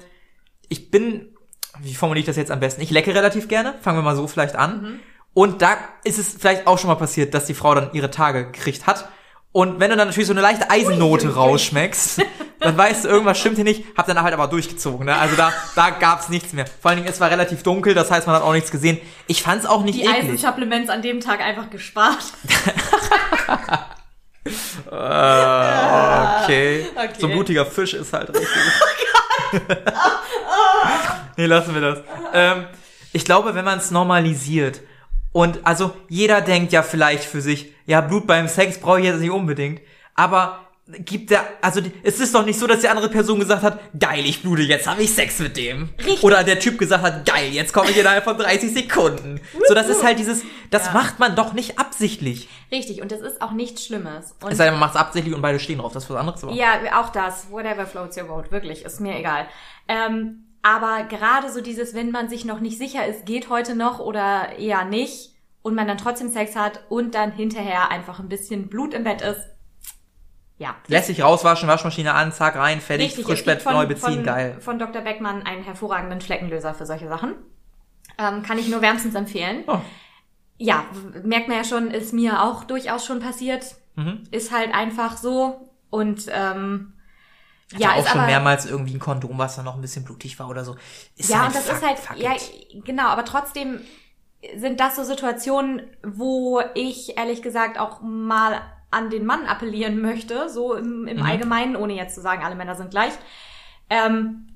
[0.69, 1.36] ich bin,
[1.79, 2.81] wie formuliere ich das jetzt am besten?
[2.81, 5.00] Ich lecke relativ gerne, fangen wir mal so vielleicht an.
[5.33, 8.45] Und da ist es vielleicht auch schon mal passiert, dass die Frau dann ihre Tage
[8.45, 9.10] gekriegt hat.
[9.51, 12.22] Und wenn du dann natürlich so eine leichte Eisennote rausschmeckst,
[12.63, 13.84] dann weißt du, irgendwas stimmt hier nicht.
[13.98, 15.05] Hab dann halt aber durchgezogen.
[15.05, 15.15] Ne?
[15.15, 16.65] Also da, da gab's nichts mehr.
[16.65, 19.00] Vor allen Dingen, es war relativ dunkel, das heißt, man hat auch nichts gesehen.
[19.27, 20.24] Ich fand's auch nicht Die eklig.
[20.24, 22.24] Eisensupplements an dem Tag einfach gespart.
[24.46, 24.50] Äh,
[26.43, 26.86] okay.
[26.96, 27.13] Okay.
[27.20, 28.48] So ein blutiger Fisch ist halt richtig.
[31.38, 32.00] nee, lassen wir das.
[32.34, 32.65] Ähm,
[33.12, 34.82] ich glaube, wenn man es normalisiert
[35.32, 39.20] und also jeder denkt ja vielleicht für sich, ja, Blut beim Sex brauche ich jetzt
[39.20, 39.82] nicht unbedingt,
[40.15, 43.63] aber gibt der, also die- es ist doch nicht so, dass die andere Person gesagt
[43.63, 45.90] hat, geil, ich blute, jetzt habe ich Sex mit dem.
[46.00, 46.24] Richtig.
[46.24, 49.40] Oder der Typ gesagt hat, geil, jetzt komme ich innerhalb von 30 Sekunden.
[49.68, 50.92] So, das ist halt dieses, das Ja.
[50.94, 52.50] macht man doch nicht absichtlich.
[52.72, 54.36] Richtig, und das ist auch nichts Schlimmes.
[54.44, 56.18] Und Es sei denn, man macht es absichtlich und beide stehen drauf, das ist was
[56.18, 56.44] anderes.
[56.44, 56.52] Aber.
[56.54, 57.50] Ja, auch das.
[57.50, 58.52] Whatever floats your boat.
[58.52, 59.48] Wirklich, ist mir egal.
[59.88, 64.00] Ähm, aber gerade so dieses, wenn man sich noch nicht sicher ist, geht heute noch
[64.00, 68.68] oder eher nicht und man dann trotzdem Sex hat und dann hinterher einfach ein bisschen
[68.68, 69.40] Blut im Bett ist.
[70.57, 70.75] Ja.
[70.88, 74.58] Lässt sich rauswaschen, Waschmaschine an, zack, rein, fertig, Richtig, Frischbett neu beziehen, von, geil.
[74.60, 75.01] Von Dr.
[75.01, 77.36] Beckmann einen hervorragenden Fleckenlöser für solche Sachen.
[78.17, 79.63] Ähm, kann ich nur wärmstens empfehlen.
[79.67, 79.80] Oh.
[80.58, 80.86] Ja,
[81.23, 83.75] merkt man ja schon, ist mir auch durchaus schon passiert.
[83.95, 84.23] Mhm.
[84.32, 85.69] Ist halt einfach so.
[85.89, 86.93] Und ähm,
[87.71, 90.06] Ja, ja, auch ist schon aber, mehrmals irgendwie ein Kondom, was dann noch ein bisschen
[90.06, 90.75] blutig war oder so.
[91.17, 92.86] Ist ja, halt und das fuck, ist halt, ja, it.
[92.86, 93.82] genau, aber trotzdem
[94.58, 98.62] sind das so Situationen, wo ich ehrlich gesagt auch mal
[98.93, 101.23] an den Mann appellieren möchte, so im, im Mhm.
[101.23, 103.13] Allgemeinen, ohne jetzt zu sagen, alle Männer sind gleich.
[103.89, 104.47] Ähm,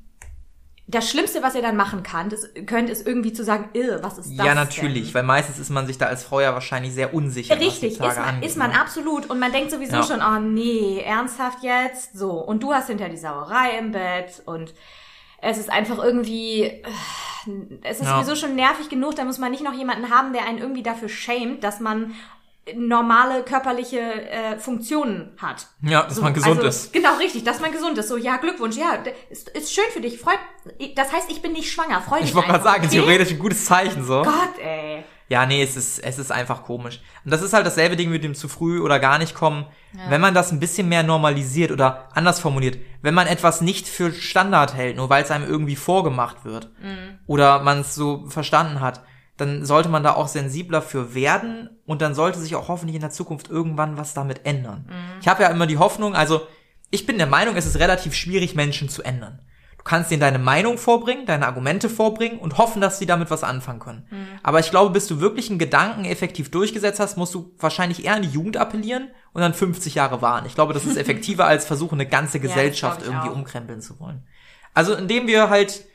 [0.89, 4.17] das Schlimmste, was ihr dann machen kann, das, könnt, ist irgendwie zu sagen, "Irr, was
[4.17, 5.13] ist das Ja, natürlich, denn?
[5.15, 7.60] weil meistens ist man sich da als Frau ja wahrscheinlich sehr unsicher.
[7.60, 8.80] Richtig, ist man, angeht, ist man ne?
[8.80, 9.30] absolut.
[9.30, 10.04] Und man denkt sowieso Ja.
[10.04, 12.17] schon, oh nee, ernsthaft jetzt?
[12.17, 12.32] So.
[12.32, 14.73] Und du hast hinter die Sauerei im Bett und
[15.41, 16.84] es ist einfach irgendwie, äh,
[17.84, 18.15] es ist Ja.
[18.21, 21.10] sowieso schon nervig genug, da muss man nicht noch jemanden haben, der einen irgendwie dafür
[21.10, 22.13] schämt, dass man
[22.75, 25.67] normale körperliche äh, Funktionen hat.
[25.82, 26.93] Ja, dass man gesund also, ist.
[26.93, 28.10] Genau, richtig, dass man gesund ist.
[28.10, 28.97] So, ja, Glückwunsch, ja,
[29.30, 30.19] ist, ist schön für dich.
[30.19, 30.39] Freut,
[30.95, 32.01] das heißt, ich bin nicht schwanger.
[32.01, 32.95] Freu dich Ich wollte gerade sagen, okay?
[32.95, 34.21] theoretisch ein gutes Zeichen so.
[34.21, 35.03] Gott, ey.
[35.30, 37.01] Ja, nee, es ist, es ist einfach komisch.
[37.25, 39.65] Und das ist halt dasselbe Ding mit dem zu früh oder gar nicht kommen.
[40.10, 44.13] Wenn man das ein bisschen mehr normalisiert oder anders formuliert, wenn man etwas nicht für
[44.13, 46.69] Standard hält, nur weil es einem irgendwie vorgemacht wird
[47.25, 49.01] oder man es so verstanden hat,
[49.38, 53.02] dann sollte man da auch sensibler für werden und dann sollte sich auch hoffentlich in
[53.02, 54.89] der Zukunft irgendwann was damit ändern.
[55.21, 56.41] Ich habe ja immer die Hoffnung, also
[56.89, 59.39] ich bin der Meinung, es ist relativ schwierig, Menschen zu ändern.
[59.78, 63.43] Du kannst denen deine Meinung vorbringen, deine Argumente vorbringen und hoffen, dass sie damit was
[63.43, 64.08] anfangen können.
[64.43, 68.15] Aber ich glaube, bis du wirklich einen Gedanken effektiv durchgesetzt hast, musst du wahrscheinlich eher
[68.15, 70.47] an die Jugend appellieren und dann 50 Jahre warten.
[70.47, 73.36] Ich glaube, das ist effektiver, als versuchen, eine ganze Gesellschaft ich irgendwie auch.
[73.36, 74.28] umkrempeln zu wollen.
[74.73, 75.86] Also indem wir halt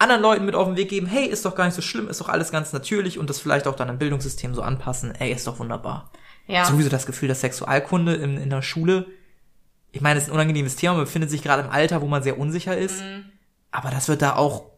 [0.00, 2.20] anderen Leuten mit auf den Weg geben, hey, ist doch gar nicht so schlimm, ist
[2.20, 5.46] doch alles ganz natürlich und das vielleicht auch dann im Bildungssystem so anpassen, ey, ist
[5.46, 6.10] doch wunderbar.
[6.46, 6.64] Ja.
[6.64, 9.06] Sowieso das Gefühl, dass Sexualkunde in, in der Schule,
[9.92, 12.22] ich meine, es ist ein unangenehmes Thema, man befindet sich gerade im Alter, wo man
[12.22, 13.02] sehr unsicher ist,
[13.70, 14.70] aber das wird da auch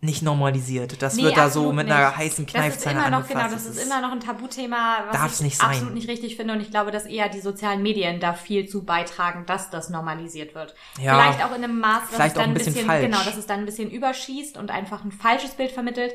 [0.00, 1.02] nicht normalisiert.
[1.02, 2.16] Das Nee, wird da so mit einer nicht.
[2.18, 3.34] heißen Das ist Kneifzange immer noch, angefasst.
[3.48, 5.70] genau, das ist immer noch ein Tabuthema, was ich nicht sein.
[5.70, 6.54] absolut nicht richtig finde.
[6.54, 10.54] Und ich glaube, dass eher die sozialen Medien da viel zu beitragen, dass das normalisiert
[10.54, 10.76] wird.
[11.00, 13.04] Ja, vielleicht auch in einem Maß, dass es dann ein bisschen falsch.
[13.06, 16.12] genau, dass es dann ein bisschen überschießt und einfach ein falsches Bild vermittelt.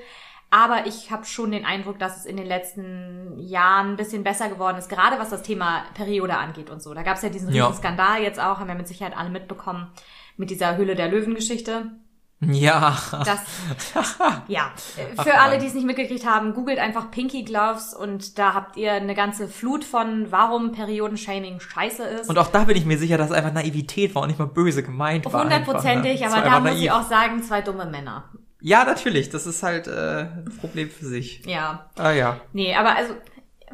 [0.49, 4.49] Aber ich habe schon den Eindruck, dass es in den letzten Jahren ein bisschen besser
[4.49, 6.93] geworden ist, gerade was das Thema Periode angeht und so.
[6.93, 7.65] Da gab es ja diesen Ja.
[7.67, 9.87] riesen Skandal jetzt auch, haben wir mit Sicherheit alle mitbekommen,
[10.37, 11.91] mit dieser Hülle der Löwen-Geschichte.
[12.51, 12.97] Ja.
[13.11, 13.39] Das,
[14.47, 14.71] ja.
[15.21, 18.93] Für alle, die es nicht mitgekriegt haben, googelt einfach Pinky Gloves und da habt ihr
[18.93, 22.29] eine ganze Flut von, warum Periodenshaming scheiße ist.
[22.29, 24.47] Und auch da bin ich mir sicher, dass es einfach Naivität war und nicht mal
[24.47, 25.43] böse gemeint war.
[25.43, 26.27] Hundertprozentig, ne?
[26.27, 28.29] aber da muss ich auch sagen, zwei dumme Männer.
[28.65, 29.29] Ja, natürlich.
[29.29, 31.45] Das ist halt äh, ein Problem für sich.
[31.45, 31.89] Ja.
[31.97, 32.39] Ah ja.
[32.53, 33.13] Nee, aber also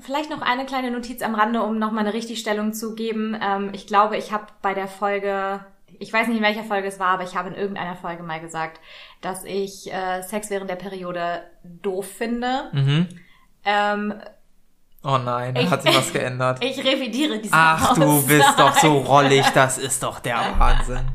[0.02, 3.38] vielleicht noch eine kleine Notiz am Rande, um nochmal eine Richtigstellung zu geben.
[3.40, 5.60] Ähm, ich glaube, ich habe bei der Folge,
[6.00, 8.40] ich weiß nicht in welcher Folge es war, aber ich habe in irgendeiner Folge mal
[8.40, 8.80] gesagt,
[9.22, 12.70] dass ich äh, Sex während der Periode doof finde.
[12.74, 13.08] Mhm.
[13.66, 14.14] Ähm,
[15.02, 16.62] Oh nein, da Ich- hat sich was geändert.
[16.64, 18.28] ich revidiere diese Ach, du Aussage.
[18.38, 21.08] bist doch so rollig, das ist doch der Wahnsinn.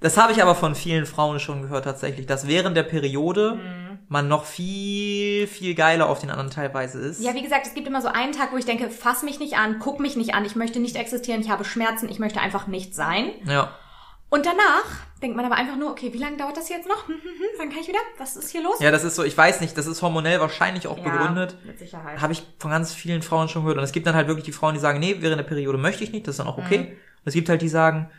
[0.00, 3.83] Das habe ich aber von vielen Frauen schon gehört tatsächlich, dass während der Periode Mhm.
[4.14, 7.20] Man noch viel, viel geiler auf den anderen teilweise ist.
[7.20, 9.56] Ja, wie gesagt, es gibt immer so einen Tag, wo ich denke, fass mich nicht
[9.58, 12.66] an, guck mich nicht an, ich möchte nicht existieren, ich habe Schmerzen, ich möchte einfach
[12.66, 13.32] nicht sein.
[13.46, 13.74] ja.
[14.30, 14.84] Und danach
[15.22, 17.06] denkt man aber einfach nur, okay, wie lange dauert das jetzt noch?
[17.06, 18.00] Hm, hm, hm, wann kann ich wieder?
[18.18, 18.80] Was ist hier los?
[18.80, 21.56] Ja, das ist so, ich weiß nicht, das ist hormonell wahrscheinlich auch begründet.
[21.64, 22.20] mit Sicherheit.
[22.20, 23.78] Habe ich von ganz vielen Frauen schon gehört.
[23.78, 26.02] Und es gibt dann halt wirklich die Frauen, die sagen, nee, während der Periode möchte
[26.02, 26.78] ich nicht, das ist dann auch okay.
[26.78, 26.86] Mhm.
[26.88, 28.10] Und es gibt halt die sagen,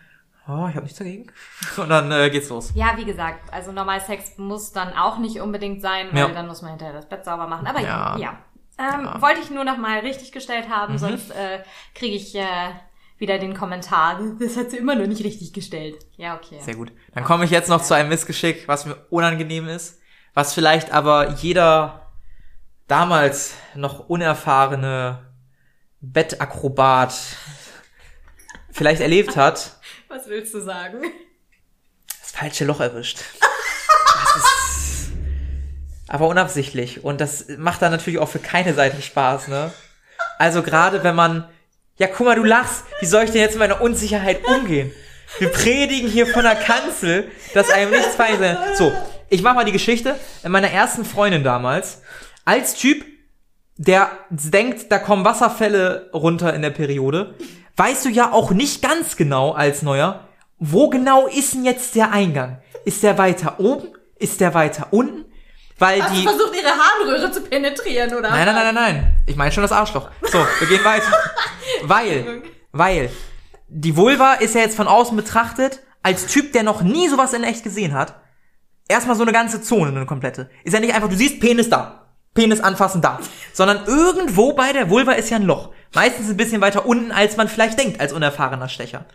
[0.48, 1.32] oh, ich habe nichts dagegen.
[1.78, 2.72] Und dann äh, geht's los.
[2.76, 6.28] Ja, wie gesagt, also normal Sex muss dann auch nicht unbedingt sein, weil Ja.
[6.30, 7.68] dann muss man hinterher das Bett sauber machen.
[7.68, 8.38] Aber ja, Ja.
[8.78, 9.16] Ähm, Ja.
[9.16, 9.22] Mhm.
[9.22, 12.44] Wollte ich nur noch mal richtig gestellt haben, sonst äh, kriege ich äh,
[13.18, 15.96] wieder den Kommentar, das hat sie immer noch nicht richtig gestellt.
[16.18, 16.60] Ja, okay.
[16.60, 16.92] Sehr gut.
[17.14, 20.02] Dann komme ich jetzt noch zu einem Missgeschick, was mir unangenehm ist,
[20.34, 22.12] was vielleicht aber jeder
[22.88, 25.26] damals noch unerfahrene
[26.02, 27.14] Bettakrobat
[28.72, 29.75] vielleicht erlebt hat.
[30.16, 31.02] Was willst du sagen?
[32.22, 33.20] das falsche Loch erwischt.
[33.20, 35.12] Das ist
[36.08, 37.04] aber unabsichtlich.
[37.04, 39.74] Und das macht dann natürlich auch für keine Seite Spaß, ne?
[40.40, 41.50] Also gerade wenn man,
[41.98, 44.94] ja guck mal, du lachst, wie soll ich denn jetzt mit meiner Unsicherheit umgehen?
[45.40, 48.58] Wir predigen hier von der Kanzel, dass einem nichts fein sein.
[48.76, 48.94] So,
[49.30, 50.18] ich mach mal die Geschichte.
[50.44, 52.02] In meiner ersten Freundin damals,
[52.46, 53.04] als Typ,
[53.76, 57.36] der denkt, da kommen Wasserfälle runter in der Periode,
[57.76, 60.28] weißt du ja auch nicht ganz genau als Neuer,
[60.60, 62.62] wo genau ist denn jetzt der Eingang?
[62.86, 63.90] Ist der weiter oben?
[64.18, 65.26] Ist der weiter unten?
[65.78, 66.24] Weil die.
[66.24, 68.30] versucht, ihre Harnröhre zu penetrieren, oder?
[68.30, 69.24] Nein, nein, nein, nein, nein.
[69.26, 70.10] Ich meine schon das Arschloch.
[70.22, 71.12] So, wir gehen weiter.
[71.84, 73.10] Weil, weil,
[73.68, 77.44] die Vulva ist ja jetzt von außen betrachtet, als Typ, der noch nie sowas in
[77.44, 78.16] echt gesehen hat,
[78.88, 80.50] erstmal so eine ganze Zone, eine komplette.
[80.64, 82.08] Ist ja nicht einfach, du siehst Penis da.
[82.34, 83.20] Penis anfassen da.
[83.54, 85.72] Sondern irgendwo bei der Vulva ist ja ein Loch.
[85.96, 89.06] Meistens ein bisschen weiter unten, als man vielleicht denkt, als unerfahrener Stecher.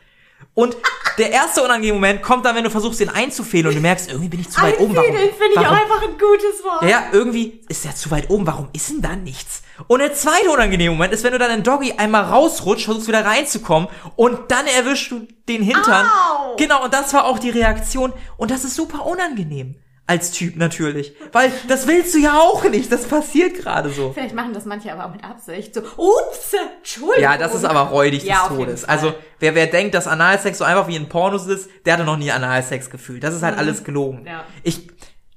[0.54, 0.76] Und
[1.18, 4.28] der erste unangenehme Moment kommt dann, wenn du versuchst, den einzufehlen und du merkst, irgendwie
[4.28, 4.96] bin ich zu weit oben.
[4.96, 6.82] Warum, finde ich auch warum, einfach ein gutes Wort.
[6.82, 8.46] ja, ja, irgendwie ist der zu weit oben.
[8.46, 9.62] Warum ist denn da nichts?
[9.86, 13.24] Und der zweite unangenehme Moment ist, wenn du dann in Doggy einmal rausrutscht, versuchst wieder
[13.24, 16.06] reinzukommen und dann erwischst du den Hintern.
[16.06, 16.56] Au!
[16.56, 18.12] Genau, und das war auch die Reaktion.
[18.36, 19.76] Und das ist super unangenehm.
[20.10, 21.14] Als Typ natürlich.
[21.30, 22.90] Weil das willst du ja auch nicht.
[22.90, 24.12] Das passiert gerade so.
[24.12, 25.72] Vielleicht machen das manche aber auch mit Absicht.
[25.72, 27.22] So, ups, Entschuldigung.
[27.22, 28.84] Ja, das ist aber räudig Ja, des Todes.
[28.84, 32.16] Also, wer, wer denkt, dass Analsex so einfach wie in Pornos ist, der hatte noch
[32.16, 33.22] nie Analsex gefühlt.
[33.22, 34.22] Das ist halt alles gelogen.
[34.22, 34.26] Mhm.
[34.26, 34.44] Ja.
[34.64, 34.88] Ich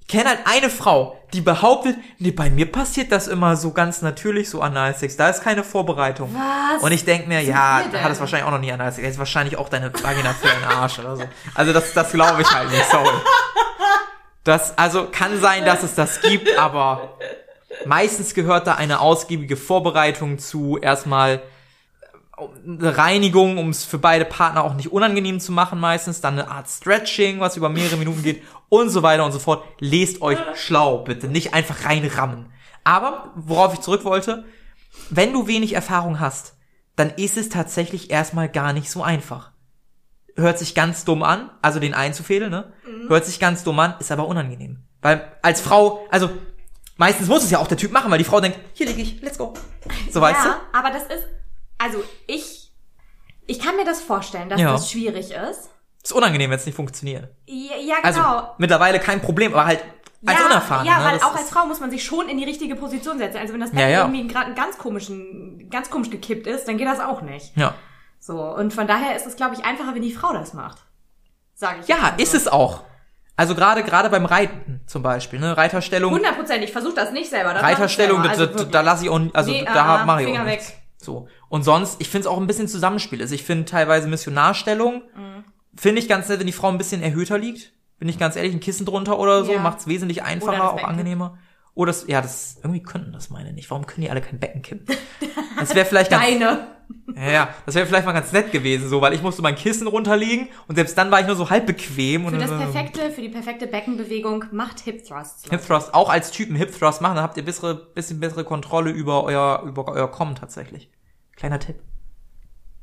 [0.08, 4.50] kenne halt eine Frau, die behauptet, nee, bei mir passiert das immer so ganz natürlich,
[4.50, 5.18] so Analsex.
[5.18, 6.34] Da ist keine Vorbereitung.
[6.34, 6.82] Was?
[6.82, 8.20] Und ich denk mir, ja, ihr du hattest denn?
[8.22, 9.06] wahrscheinlich auch noch nie Analsex.
[9.06, 11.24] Jetzt wahrscheinlich auch deine Vagina für den Arsch oder so.
[11.54, 13.08] Also, das, das glaube ich halt nicht, sorry.
[14.44, 17.18] Das, also, kann sein, dass es das gibt, aber
[17.86, 20.78] meistens gehört da eine ausgiebige Vorbereitung zu.
[20.78, 21.42] Erstmal
[22.68, 26.50] eine Reinigung, um es für beide Partner auch nicht unangenehm zu machen meistens, dann eine
[26.50, 29.64] Art Stretching, was über mehrere Minuten geht und so weiter und so fort.
[29.80, 32.52] Lest euch schlau, bitte, nicht einfach reinrammen.
[32.84, 34.44] Aber, worauf ich zurück wollte,
[35.10, 36.58] wenn du wenig Erfahrung hast,
[36.96, 39.53] dann ist es tatsächlich erstmal gar nicht so einfach.
[40.36, 42.74] Hört sich ganz dumm an, also den einzufädeln, ne?
[43.08, 44.80] Hört sich ganz dumm an, ist aber unangenehm.
[45.02, 46.30] Weil als Frau, also
[46.98, 49.22] meistens muss es ja auch der Typ machen, weil die Frau denkt, hier liege ich,
[49.22, 49.54] let's go.
[50.12, 51.28] So weißt ja, aber das ist,
[51.78, 52.72] also ich,
[53.46, 54.72] ich kann mir das vorstellen, dass Ja.
[54.72, 55.66] das schwierig ist.
[55.66, 55.70] du?
[56.04, 57.30] Ist unangenehm, wenn es nicht funktioniert.
[57.46, 58.56] Ja, ja Also genau.
[58.58, 59.84] mittlerweile kein Problem, aber halt
[60.26, 60.86] als ja, unerfahren.
[60.88, 61.06] Ja, ne?
[61.06, 63.38] weil Das auch als Frau muss man sich schon in die richtige Position setzen.
[63.38, 64.02] Also wenn das Bett Ja, ja.
[64.02, 67.56] irgendwie gerade einen ganz komischen, ganz komisch gekippt ist, dann geht das auch nicht.
[67.58, 67.76] Ja,
[68.26, 70.78] So, und von daher ist es, glaube ich, einfacher, wenn die Frau das macht.
[71.56, 71.90] Sage ich.
[71.90, 72.38] ja ist so.
[72.38, 72.84] es auch.
[73.36, 75.58] Also gerade gerade beim Reiten zum Beispiel, ne?
[75.58, 76.14] Reiterstellung.
[76.14, 77.54] Hundertprozentig, ich versuche das nicht selber.
[77.54, 78.54] Das Reiterstellung, da, selber.
[78.54, 80.60] da, Also da lasse ich auch, also Nee, da ah, mache ich Finger auch weg.
[80.60, 80.74] nichts.
[81.00, 81.28] So.
[81.50, 83.22] Und sonst, ich finde es auch ein bisschen Zusammenspiel.
[83.22, 85.44] Also ich finde teilweise Missionarstellung, Mhm.
[85.76, 87.74] finde ich ganz nett, wenn die Frau ein bisschen erhöhter liegt.
[88.00, 89.60] Bin ich ganz ehrlich, ein Kissen drunter oder so, Ja.
[89.60, 91.38] macht es wesentlich einfacher, auch angenehmer.
[91.76, 93.70] Oder das, ja, das, irgendwie könnten das meine nicht.
[93.72, 94.96] Warum können die alle kein Becken kippen?
[95.58, 96.68] Das wäre vielleicht ganz, Deine.
[97.16, 99.88] Ja, ja, das wäre vielleicht mal ganz nett gewesen, so, weil ich musste mein Kissen
[99.88, 102.22] runterlegen und selbst dann war ich nur so halb bequem.
[102.22, 105.50] Für und das dann- perfekte, für die perfekte Beckenbewegung macht Hip Thrusts.
[105.50, 108.92] Hip Thrust, auch als Typen Hip Thrust machen, dann habt ihr bessere, bisschen bessere Kontrolle
[108.92, 110.92] über euer, über euer Kommen tatsächlich.
[111.36, 111.78] Kleiner Tipp.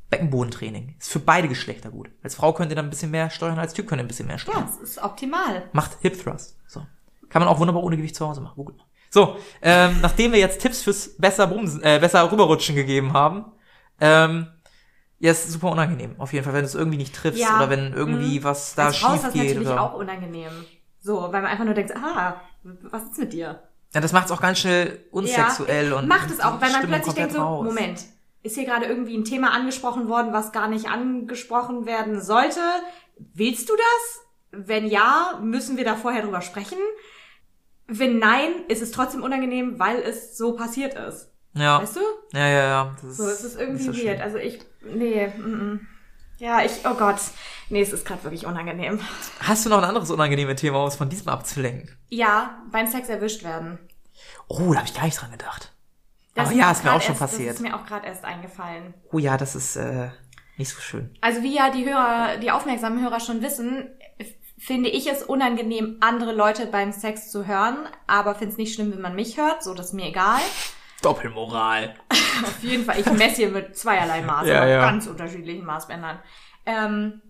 [0.08, 0.96] Beckenbodentraining.
[0.98, 2.10] Ist für beide Geschlechter gut.
[2.22, 4.26] Als Frau könnt ihr dann ein bisschen mehr steuern, als Typ könnt ihr ein bisschen
[4.26, 4.64] mehr Ja, steuern.
[4.66, 5.68] das ist optimal.
[5.72, 6.56] Macht Hip Thrust.
[6.66, 6.84] So.
[7.30, 8.56] Kann man auch wunderbar ohne Gewicht zu Hause machen.
[8.56, 8.76] Google.
[9.08, 13.46] So, ähm, nachdem wir jetzt Tipps fürs besser Bumsen, äh, besser rüberrutschen gegeben haben,
[14.00, 14.46] ähm,
[15.18, 16.14] ja, ist super unangenehm.
[16.18, 17.56] Auf jeden Fall, wenn du es irgendwie nicht triffst Ja.
[17.56, 19.82] oder wenn irgendwie was da Als Frau ist schief das geht natürlich oder.
[19.82, 20.50] auch unangenehm.
[21.00, 23.62] So, weil man einfach nur denkt, ah, was ist mit dir?
[23.94, 26.86] Ja, das macht es auch ganz schnell unsexuell ja, und macht es auch, weil man
[26.86, 27.64] plötzlich denkt so, raus.
[27.64, 28.00] Moment,
[28.42, 32.60] ist hier gerade irgendwie ein Thema angesprochen worden, was gar nicht angesprochen werden sollte?
[33.18, 34.20] Willst du das?
[34.66, 36.78] Wenn ja, müssen wir da vorher drüber sprechen?
[37.90, 41.30] Wenn nein, ist es trotzdem unangenehm, weil es so passiert ist.
[41.54, 41.82] Ja.
[41.82, 42.00] Weißt du?
[42.32, 42.96] Ja, ja, ja.
[43.02, 44.20] Das So, es ist irgendwie so weird.
[44.20, 45.80] Also ich, nee, mm,
[46.38, 47.18] ja, ich, oh Gott.
[47.68, 49.00] Nee, es ist gerade wirklich unangenehm.
[49.40, 51.96] Hast du noch ein anderes unangenehmes Thema, um uns von diesem abzulenken?
[52.08, 53.78] Ja, beim Sex erwischt werden.
[54.48, 55.72] Oh, da habe ich gar nicht dran gedacht.
[56.34, 57.50] Das Aber ja, mir ist mir auch schon erst, passiert.
[57.50, 58.94] Das ist mir auch gerade erst eingefallen.
[59.10, 60.10] Oh ja, das ist äh,
[60.56, 61.16] nicht so schön.
[61.20, 63.90] Also wie ja die Hörer, die aufmerksamen Hörer schon wissen,
[64.60, 68.92] finde ich es unangenehm, andere Leute beim Sex zu hören, aber finde es nicht schlimm,
[68.92, 70.40] wenn man mich hört, so das ist mir egal.
[71.02, 71.94] Doppelmoral.
[72.42, 74.80] Auf jeden Fall, ich messe hier mit zweierlei Maß, Ja, ja.
[74.82, 76.18] ganz unterschiedlichen Maßbändern.
[76.66, 77.22] Ähm,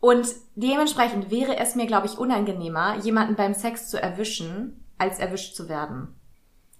[0.00, 5.54] und dementsprechend wäre es mir, glaube ich, unangenehmer, jemanden beim Sex zu erwischen, als erwischt
[5.54, 6.14] zu werden.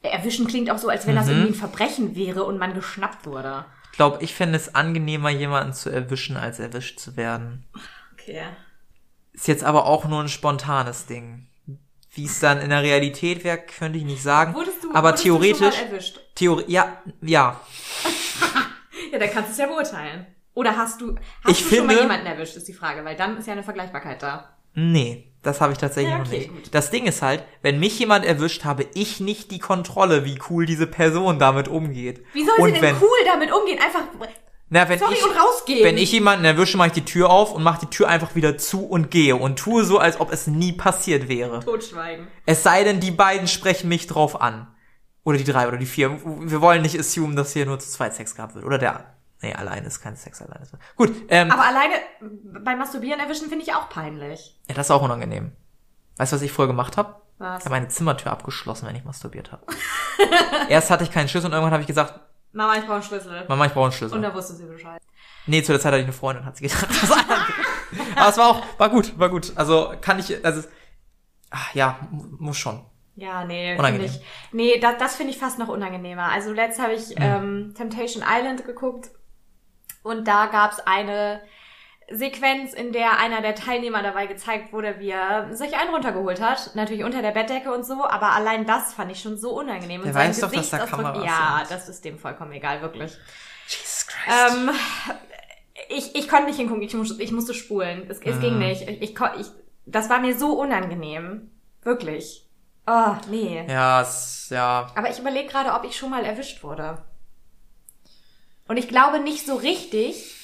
[0.00, 1.32] Erwischen klingt auch so, als wenn das Mhm.
[1.32, 3.64] irgendwie ein Verbrechen wäre und man geschnappt wurde.
[3.92, 7.66] Ich glaube, ich fände es angenehmer, jemanden zu erwischen, als erwischt zu werden.
[8.12, 8.42] Okay.
[9.36, 11.46] Ist jetzt aber auch nur ein spontanes Ding.
[12.10, 14.54] Wie es dann in der Realität wäre, könnte ich nicht sagen.
[14.54, 16.20] Wurdest du, aber wurdest Du theoretisch, schon mal erwischt?
[16.34, 17.60] Theori ja, ja.
[19.12, 20.26] Ja, dann kannst du es ja beurteilen.
[20.54, 23.14] Oder hast du, hast Ich du schon mal finde- jemanden erwischt, ist die Frage, weil
[23.16, 24.56] dann ist ja eine Vergleichbarkeit da.
[24.74, 26.48] Nee, das habe ich tatsächlich Ja, noch okay, nicht.
[26.50, 26.62] gut.
[26.74, 30.66] Das Ding ist halt, wenn mich jemand erwischt, habe ich nicht die Kontrolle, wie cool
[30.66, 32.24] diese Person damit umgeht.
[32.32, 33.78] Wie soll und sie denn wenn, cool damit umgehen?
[33.80, 34.02] Einfach,
[34.68, 35.84] Na, wenn sorry, ich, und rausgehen.
[35.84, 38.58] Wenn ich jemanden erwische, mache ich die Tür auf und mache die Tür einfach wieder
[38.58, 41.60] zu und gehe und tue so, als ob es nie passiert wäre.
[41.60, 42.26] Totschweigen.
[42.46, 44.66] Es sei denn, die beiden sprechen mich drauf an.
[45.22, 46.18] Oder die drei oder die vier.
[46.24, 48.64] Wir wollen nicht assumen, dass hier nur zu zweit Sex gehabt wird.
[48.64, 49.12] Oder der.
[49.42, 50.62] Nee, allein ist kein Sex allein.
[50.62, 51.94] ist- Gut, ähm, Aber alleine
[52.64, 54.58] beim Masturbieren erwischen finde ich auch peinlich.
[54.68, 55.52] ja, das ist auch unangenehm.
[56.16, 57.16] Weißt du, was ich vorher gemacht habe?
[57.38, 57.58] Was?
[57.58, 59.62] Ich habe meine Zimmertür abgeschlossen, wenn ich masturbiert habe.
[60.68, 62.18] Erst hatte ich keinen Schlüssel und irgendwann habe ich gesagt,
[62.56, 63.44] Mama, ich brauche einen Schlüssel.
[63.48, 64.16] Mama, ich brauche einen Schlüssel.
[64.16, 65.02] Und da wusste sie Bescheid.
[65.46, 66.88] Nee, zu der Zeit hatte ich eine Freundin, hat sie gedacht.
[68.16, 69.52] Aber es war auch, war gut, war gut.
[69.56, 70.66] Also kann ich, also,
[71.50, 72.82] ach, ja, muss schon.
[73.14, 74.20] Ja, nee, finde ich.
[74.52, 76.32] Nee, das, das finde ich fast noch unangenehmer.
[76.32, 79.10] Also letzt habe ich ähm, Temptation Island geguckt
[80.02, 81.42] und da gab's eine
[82.08, 86.74] Sequenz, in der einer der Teilnehmer dabei gezeigt wurde, wie er sich einen runtergehoult hat.
[86.76, 90.02] Natürlich unter der Bettdecke und so, aber allein das fand ich schon so unangenehm.
[90.02, 91.70] Der und weiß doch, dass da Kameras Ja, sind.
[91.76, 93.12] das ist dem vollkommen egal, wirklich.
[93.66, 94.54] Jesus Christ.
[94.56, 94.70] Ähm,
[95.88, 98.06] ich, ich konnte nicht hingucken, ich, muss, ich musste spulen.
[98.08, 98.40] Es, es Mhm.
[98.40, 98.82] ging nicht.
[98.82, 99.46] Ich, ich, ich,
[99.84, 101.50] das war mir so unangenehm.
[101.82, 102.46] Wirklich.
[102.86, 103.64] Oh, nee.
[103.68, 104.86] ja, es, ja.
[104.94, 107.02] Aber ich überlege gerade, ob ich schon mal erwischt wurde.
[108.68, 110.35] Und ich glaube nicht so richtig,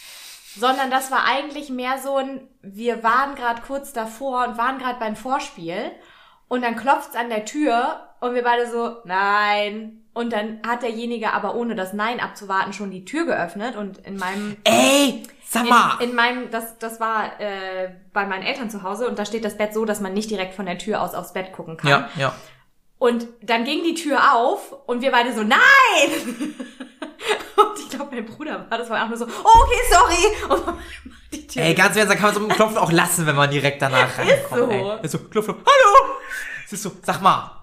[0.57, 4.99] sondern das war eigentlich mehr so ein, wir waren gerade kurz davor und waren gerade
[4.99, 5.91] beim Vorspiel
[6.49, 9.99] und dann klopft's an der Tür und wir beide so, nein.
[10.15, 14.19] Und dann hat derjenige aber ohne das Nein abzuwarten schon die Tür geöffnet und in
[14.19, 15.97] meinem Ey, sag mal.
[16.01, 19.45] in, in meinem, das, das war äh, bei meinen Eltern zu Hause und da steht
[19.45, 21.89] das Bett so, dass man nicht direkt von der Tür aus aufs Bett gucken kann.
[21.89, 22.35] ja, ja.
[22.99, 25.59] Und dann ging die Tür auf und wir beide so, nein!
[27.97, 30.53] glaube, mein Bruder war das war auch nur so, oh, okay, sorry!
[30.55, 31.63] Und macht die Tür.
[31.63, 34.19] Ey, ganz ehrlich, da kann man so einen Klopfen auch lassen, wenn man direkt danach
[34.19, 34.51] reinkommt.
[34.51, 34.71] so.
[34.71, 34.99] Ey.
[35.03, 36.15] Ist so, klopf, klopf, hallo!
[36.67, 37.62] Siehst du, sag mal.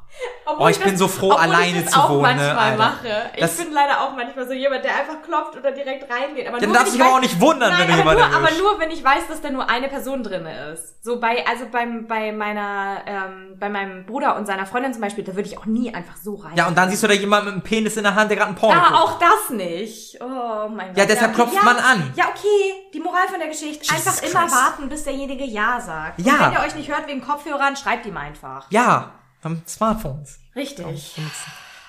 [0.51, 2.77] Obwohl Oh, ich bin so froh, alleine ich das zu auch wohnen, ne, manchmal Alter.
[2.77, 3.29] mache.
[3.35, 6.47] Ich Das- bin leider auch manchmal so jemand, der einfach klopft oder direkt reingeht.
[6.47, 7.93] Aber Dann nur, darf wenn ich ich aber weiß- auch nicht wundern, Nein, wenn du
[8.01, 11.03] aber jemanden nur, aber nur, wenn ich weiß, dass da nur eine Person drinne ist.
[11.03, 15.23] So bei, also beim, bei meiner, ähm, bei meinem Bruder und seiner Freundin zum Beispiel,
[15.23, 16.51] da würde ich auch nie einfach so rein.
[16.55, 18.49] Ja, und dann siehst du da jemanden mit einem Penis in der Hand, der gerade
[18.49, 19.01] einen Porno Ah, guckt.
[19.01, 20.19] auch das nicht.
[20.21, 20.97] Oh mein Gott.
[20.97, 22.11] Ja, deshalb klopft ja, man an.
[22.15, 22.89] Ja, okay.
[22.93, 23.85] Die Moral von der Geschichte.
[23.93, 24.55] Jesus einfach immer Christ.
[24.55, 26.19] warten, bis derjenige Ja sagt.
[26.19, 26.33] Ja.
[26.33, 28.65] Und wenn ihr euch nicht hört wegen Kopfhörern, schreibt ihm einfach.
[28.69, 29.11] Ja,
[29.43, 30.39] am Smartphones.
[30.55, 30.85] Richtig.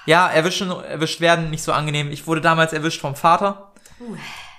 [0.07, 2.11] Ja, erwischen, erwischt werden, nicht so angenehm.
[2.11, 3.73] Ich wurde damals erwischt vom Vater.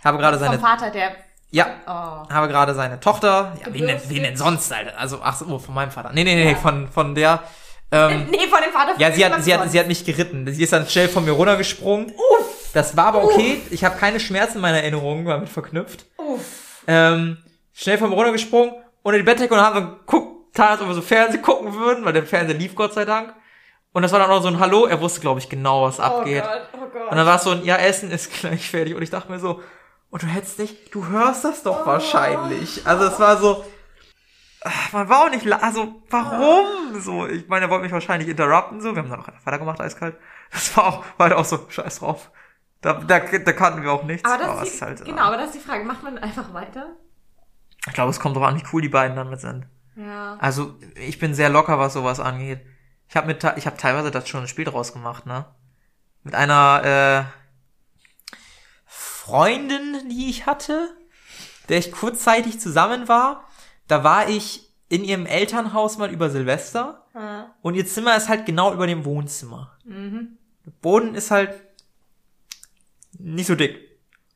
[0.03, 1.11] Habe gerade seine, Vom Vater, der...
[1.49, 2.29] ja, Oh.
[2.33, 4.97] habe gerade seine Tochter, ja, wen denn, wen denn sonst, Alter?
[4.97, 6.11] Also, ach so, von meinem Vater.
[6.13, 7.43] Nee, nee, nee, von, von der,
[7.91, 8.93] ähm, Nee, von dem Vater.
[8.99, 10.51] ja, von sie hat, sie hat, sie hat mich geritten.
[10.53, 12.07] Sie ist dann schnell von mir runtergesprungen.
[12.11, 12.69] Uff.
[12.73, 13.61] Das war aber okay.
[13.71, 16.05] Ich habe keine Schmerzen in meiner Erinnerung damit verknüpft.
[16.17, 16.41] Uff.
[16.87, 17.37] Ähm,
[17.73, 21.01] schnell vom runtergesprungen unter die Bettdecke und haben so geguckt, tat, als ob wir so
[21.01, 23.33] Fernsehen gucken würden, weil der Fernseher lief Gott sei Dank.
[23.93, 24.85] Und das war dann auch so ein Hallo.
[24.85, 26.43] Er wusste, glaube ich, genau, was abgeht.
[26.45, 27.11] Oh Gott, oh Gott.
[27.11, 28.95] Und dann war es so ein, ja, Essen ist gleich fertig.
[28.95, 29.61] Und ich dachte mir so,
[30.09, 32.85] und du hättest nicht, du hörst das doch wahrscheinlich.
[32.85, 33.65] Also es war so,
[34.91, 37.27] man war auch nicht, also warum so?
[37.27, 38.93] Ich meine, er wollte mich wahrscheinlich interrupten, so.
[38.93, 40.15] Wir haben dann auch weitergemacht, eiskalt.
[40.51, 42.29] Das war auch, war halt auch so, scheiß drauf.
[42.81, 44.25] Da, da, da kannten wir auch nichts.
[44.29, 45.83] aber das Aber ist, die, halt, genau, aber das ist die Frage.
[45.83, 46.95] Macht man einfach weiter?
[47.87, 49.65] Ich glaube, es kommt drauf an, wie cool die beiden damit sind.
[50.01, 50.37] Ja.
[50.39, 52.59] Also, ich bin sehr locker, was sowas angeht.
[53.07, 55.45] Ich habe mit, ich habe teilweise das schon ein Spiel draus gemacht, ne?
[56.23, 57.27] Mit einer
[58.33, 58.35] äh,
[58.85, 60.95] Freundin, die ich hatte,
[61.69, 63.47] der ich kurzzeitig zusammen war.
[63.87, 67.53] Da war ich in ihrem Elternhaus mal über Silvester Ja.
[67.61, 69.77] und ihr Zimmer ist halt genau über dem Wohnzimmer.
[69.85, 70.37] Mhm.
[70.65, 71.61] Der Boden ist halt
[73.17, 73.90] nicht so dick.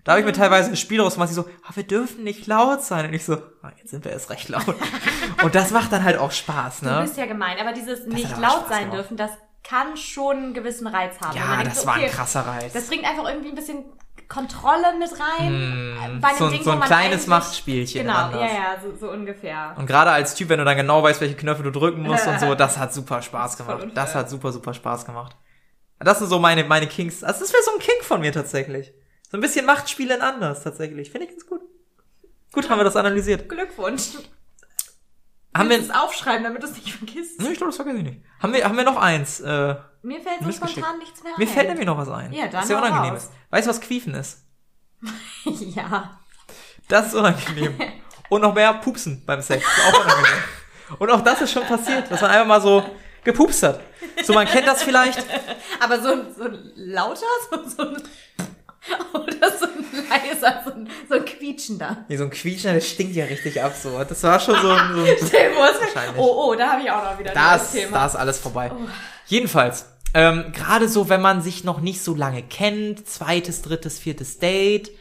[0.05, 2.45] Da habe ich mir teilweise ein Spiel draus gemacht, die so, ah, wir dürfen nicht
[2.45, 3.07] laut sein.
[3.07, 4.63] Und ich so, ah, jetzt sind wir erst recht laut.
[5.43, 7.01] und das macht dann halt auch Spaß, Du ne?
[7.01, 8.97] bist ja gemein, aber dieses nicht aber laut sein gemacht.
[8.99, 9.31] dürfen, das
[9.63, 11.35] kann schon einen gewissen Reiz haben.
[11.35, 12.71] Ja, das so, war ein okay, krasser Reiz.
[12.71, 13.83] Das bringt einfach irgendwie ein bisschen
[14.29, 16.17] Kontrolle mit rein.
[16.17, 18.05] Mm, bei so, Ding, so ein kleines Machtspielchen.
[18.05, 19.73] Genau, ja, ja, so, so ungefähr.
[19.75, 22.39] Und gerade als Typ, wenn du dann genau weißt, welche Knöpfe du drücken musst und
[22.39, 23.81] so, das hat super Spaß gemacht.
[23.81, 23.95] unfair.
[23.95, 25.35] Das hat super, super Spaß gemacht.
[25.97, 27.23] Das sind so meine, meine Kings.
[27.23, 28.93] Also das wäre so ein King von mir tatsächlich.
[29.35, 31.11] So ein bisschen Machtspielen anders tatsächlich.
[31.11, 31.59] Finde ich ganz gut.
[32.53, 33.49] Gut, haben wir das analysiert.
[33.49, 34.11] Glückwunsch.
[35.53, 37.41] Haben wir, es aufschreiben, damit du es nicht vergisst?
[37.41, 38.21] Nö, ich glaube, das vergesse ich nicht.
[38.41, 39.41] Haben wir, haben wir noch eins?
[39.41, 41.53] Äh, Mir fällt so spontan nichts mehr mir ein.
[41.53, 42.31] fällt nämlich noch was ein.
[42.31, 43.29] Ja, dann das sehr hau unangenehm ist.
[43.49, 44.45] Weißt du, was Quiefen ist?
[45.43, 46.17] ja.
[46.87, 47.77] Das ist unangenehm.
[48.29, 49.65] Und noch mehr Pupsen beim Sex.
[49.65, 50.43] Ist auch unangenehm.
[50.97, 52.89] Und auch das ist schon passiert, dass man einfach mal so
[53.25, 53.81] gepupst hat.
[54.23, 55.25] So, man kennt das vielleicht.
[55.81, 58.01] Aber so, ein- so lauter, so, so ein,
[59.13, 62.05] oder so ein leiser, so ein, so ein quietschender.
[62.07, 64.03] Nee, so ein Quietschen, das stinkt ja richtig ab, so.
[64.03, 65.07] Das war schon so ein, so ein
[65.57, 66.17] Wahrscheinlich.
[66.17, 67.97] Oh, oh, da habe ich auch noch wieder ein da neues ist, Thema.
[67.97, 68.71] da ist alles vorbei.
[69.27, 74.39] Jedenfalls, ähm, gerade so, wenn man sich noch nicht so lange kennt, zweites, drittes, viertes
[74.39, 74.91] Date,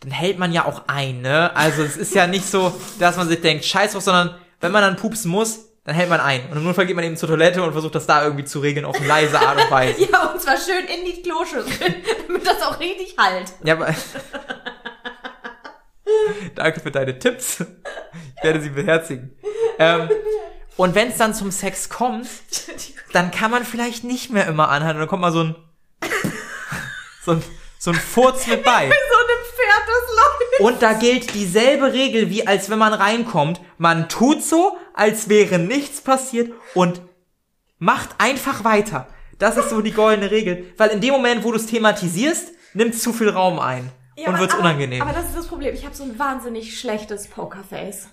[0.00, 1.54] dann hält man ja auch ein, ne?
[1.54, 4.82] Also es ist ja nicht so, dass man sich denkt, scheiß drauf, sondern wenn man
[4.82, 6.48] dann pupsen muss, dann hält man ein.
[6.50, 8.84] Und im Notfall geht man eben zur Toilette und versucht das da irgendwie zu regeln
[8.84, 10.08] auf eine leise Art und Weise.
[10.12, 11.94] Ja, und zwar schön in die Kloschüssel,
[12.26, 13.52] damit das auch richtig halt.
[13.64, 13.94] Ja, aber.
[16.54, 17.64] Danke für deine Tipps.
[18.36, 19.36] Ich werde sie beherzigen.
[19.78, 20.08] Ähm,
[20.76, 22.28] und wenn es dann zum Sex kommt,
[23.12, 25.00] dann kann man vielleicht nicht mehr immer anhalten.
[25.00, 25.56] Dann kommt mal so ein.
[27.24, 27.42] So ein,
[27.78, 28.90] so ein Furz mit bei.
[29.12, 30.60] So einem Pferd, das läuft.
[30.60, 33.60] Und da gilt dieselbe Regel, wie als wenn man reinkommt.
[33.78, 37.00] Man tut so, als wäre nichts passiert und
[37.78, 39.08] macht einfach weiter.
[39.38, 40.72] Das ist so die goldene Regel.
[40.76, 43.90] Weil in dem Moment, wo du es thematisierst, nimmt zu viel Raum ein.
[44.16, 45.02] Ja, und aber- unangenehm.
[45.02, 45.74] Aber das ist das Problem.
[45.74, 48.08] Ich habe so ein wahnsinnig schlechtes Pokerface.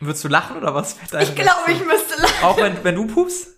[0.00, 0.96] Würdest du lachen oder was?
[1.20, 2.44] Ich glaube, ich müsste lachen.
[2.44, 3.48] Auch wenn, wenn du pupst?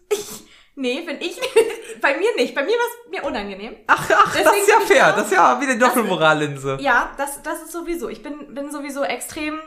[0.74, 1.38] Nee, wenn ich.
[2.00, 2.54] bei mir nicht.
[2.54, 3.76] Bei mir war es mir unangenehm.
[3.86, 5.06] Ach, ach, das ist ja ich fair.
[5.10, 5.12] da.
[5.12, 6.78] Das ist ja wie die Doppelmorallinse.
[6.80, 8.08] Ja, das, das ist sowieso.
[8.08, 9.60] Ich bin, bin sowieso extrem.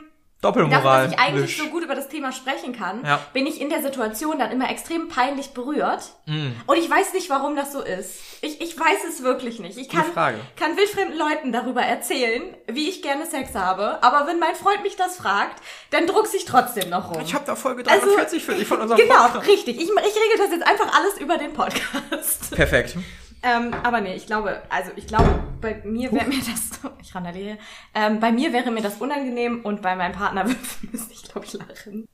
[0.44, 1.04] Dafür, Doppelmoral.
[1.04, 3.20] dass ich eigentlich so gut über das Thema sprechen kann, Ja.
[3.32, 6.02] bin ich in der Situation dann immer extrem peinlich berührt.
[6.26, 6.50] Mm.
[6.66, 8.16] Und ich weiß nicht, warum das so ist.
[8.42, 9.78] Ich, ich weiß es wirklich nicht.
[9.78, 14.02] Ich kann, kann wildfremden Leuten darüber erzählen, wie ich gerne Sex habe.
[14.02, 17.22] Aber wenn mein Freund mich das fragt, dann druckst ich trotzdem noch rum.
[17.22, 19.48] Ich habe da Folge Also, 43 für dich von unserem Genau, Podcast.
[19.48, 19.76] richtig.
[19.76, 22.50] Ich, ich regel das jetzt einfach alles über den Podcast.
[22.54, 22.96] Perfekt.
[23.44, 25.28] Ähm, aber nee, ich glaube, also ich glaube,
[25.60, 27.58] bei mir wäre mir das, ich randaliere,
[27.94, 30.44] ähm, bei mir wäre mir das unangenehm und bei meinem Partner
[30.92, 32.08] müsste ich, glaube ich, lachen.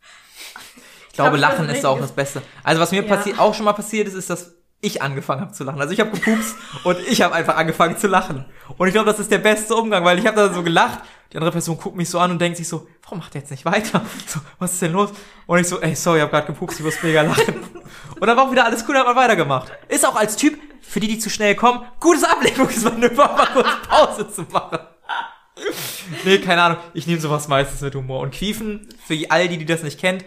[1.09, 2.43] Ich glaube, glaub, Lachen ist auch ist- das Beste.
[2.65, 3.23] Also was mir Ja.
[3.39, 5.81] auch schon mal passiert ist, ist, dass ich angefangen habe zu lachen.
[5.81, 8.47] Also ich habe gepupst und ich habe einfach angefangen zu lachen.
[8.79, 11.01] Und ich glaube, das ist der beste Umgang, weil ich habe da so gelacht.
[11.33, 13.51] Die andere Person guckt mich so an und denkt sich so, warum macht er jetzt
[13.51, 14.03] nicht weiter?
[14.27, 15.11] So, was ist denn los?
[15.47, 17.55] Und ich so, ey, sorry, ich habe gerade gepupst, ich muss mega lachen.
[18.19, 19.71] Und dann war auch wieder alles cool, hat man weitergemacht.
[19.89, 20.59] Ist auch als Typ,
[20.91, 24.81] für die, die zu schnell kommen, gutes Ablenkungsmanöver, mal kurz Pause zu machen.
[26.25, 26.79] Nee, keine Ahnung.
[26.95, 28.21] Ich nehme sowas meistens mit Humor.
[28.21, 30.25] Und Quiefen, für all die, die das nicht kennt,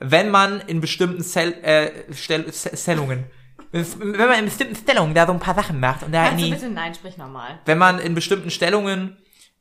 [0.00, 3.24] wenn man in bestimmten Zell, äh, Stell, Stellungen,
[3.70, 6.44] wenn man in bestimmten Stellungen da so ein paar Sachen macht und da in Kannst
[6.44, 7.60] du die, bitte nein, sprich nochmal.
[7.64, 9.16] wenn man in bestimmten Stellungen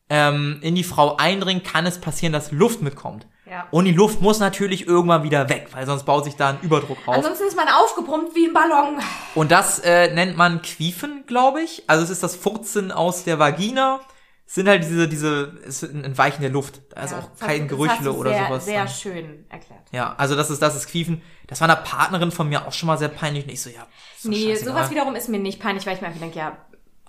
[0.10, 3.26] ähm, in die Frau eindringt, kann es passieren, dass Luft mitkommt.
[3.52, 3.68] Ja.
[3.70, 6.98] Und die Luft muss natürlich irgendwann wieder weg, weil sonst baut sich da ein Überdruck
[7.06, 7.16] auf.
[7.18, 8.98] Ansonsten ist man aufgepumpt wie ein Ballon.
[9.36, 11.84] Und das äh, nennt man Quiefen, glaube ich.
[11.88, 14.00] Also es ist das Furzen aus der Vagina.
[14.48, 16.82] Es sind halt diese, diese, es ist ein Entweichen der Luft.
[16.94, 18.66] Da ist Ja, auch kein Gerüchle oder sehr, sowas.
[18.66, 18.88] Sehr dran.
[18.94, 19.82] schön erklärt.
[19.92, 21.22] Ja, also das ist, das ist Quiefen.
[21.48, 23.44] Das war einer Partnerin von mir auch schon mal sehr peinlich.
[23.44, 23.82] Und ich so, ja.
[23.82, 24.74] doch Nee, scheißegal.
[24.74, 26.58] sowas wiederum ist mir nicht peinlich, weil ich mir einfach denke, ja,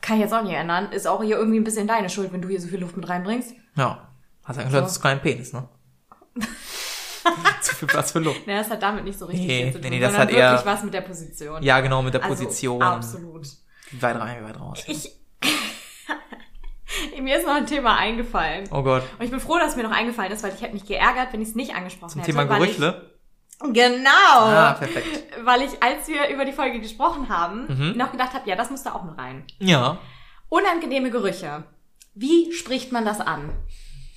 [0.00, 0.90] kann ich jetzt auch nicht ändern.
[0.90, 3.08] Ist auch hier irgendwie ein bisschen deine Schuld, wenn du hier so viel Luft mit
[3.08, 3.54] reinbringst.
[3.76, 4.08] Ja.
[4.42, 5.68] Hast ja gesagt, das ist kein Penis, ne?
[7.62, 8.46] Zu viel Platz für Luft.
[8.46, 10.60] Nee, das hat damit nicht so richtig Nee, viel zu tun, nee, das hat eher-
[10.64, 11.62] was mit der Position.
[11.62, 12.82] Ja, genau, mit der Also, Position.
[12.82, 13.46] absolut.
[13.90, 14.82] Wie weit rein, wie weit raus.
[14.86, 15.12] Ich,
[17.20, 18.68] mir ist noch ein Thema eingefallen.
[18.72, 19.04] Oh Gott.
[19.18, 21.32] Und ich bin froh, dass es mir noch eingefallen ist, weil ich hätte mich geärgert,
[21.32, 22.32] wenn ich es nicht angesprochen Zum hätte.
[22.32, 23.10] Thema weil Gerüchle.
[23.72, 24.08] Genau.
[24.40, 25.06] Ah, perfekt.
[25.44, 27.96] weil ich, als wir über die Folge gesprochen haben, Mhm.
[27.96, 29.44] noch gedacht habe, ja, das muss da auch mit rein.
[29.60, 29.98] Ja.
[30.48, 31.62] Unangenehme Gerüche.
[32.14, 33.50] Wie spricht man das an?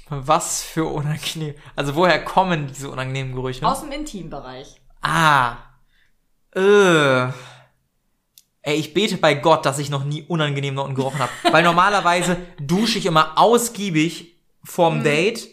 [0.09, 1.55] Was für unangenehm.
[1.75, 3.65] Also woher kommen diese unangenehmen Gerüche?
[3.65, 4.81] Aus dem Intimbereich.
[5.01, 5.57] ah.
[6.55, 7.27] Äh.
[8.61, 11.31] Ey, ich bete bei Gott, dass ich noch nie unangenehm noch gerochen habe.
[11.51, 15.47] Weil normalerweise dusche ich immer ausgiebig vorm Date.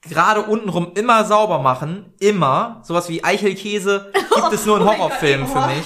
[0.00, 2.14] Gerade untenrum immer sauber machen.
[2.20, 2.80] Immer.
[2.84, 5.52] Sowas wie Eichelkäse gibt es nur in Oh Horrorfilmen oh.
[5.52, 5.84] für mich.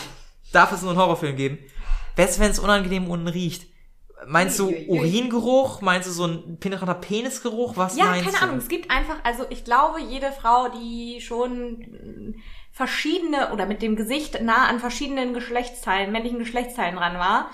[0.53, 1.59] Darf es nur in Horrorfilmen geben.
[2.15, 3.72] Was, wenn es unangenehm unten riecht?
[4.27, 4.69] Meinst du.
[4.89, 5.81] Uringeruch?
[5.81, 7.77] Meinst du so ein penetranter Penisgeruch?
[7.77, 8.43] Was Ja, meinst keine du?
[8.45, 8.59] Ahnung.
[8.59, 12.37] Es gibt einfach, also ich glaube, jede Frau, die schon
[12.73, 17.51] verschiedene oder mit dem Gesicht nah an verschiedenen Geschlechtsteilen, männlichen Geschlechtsteilen dran war,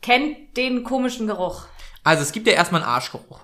[0.00, 1.66] kennt den komischen Geruch.
[2.04, 3.40] Also es gibt ja erstmal einen Arschgeruch.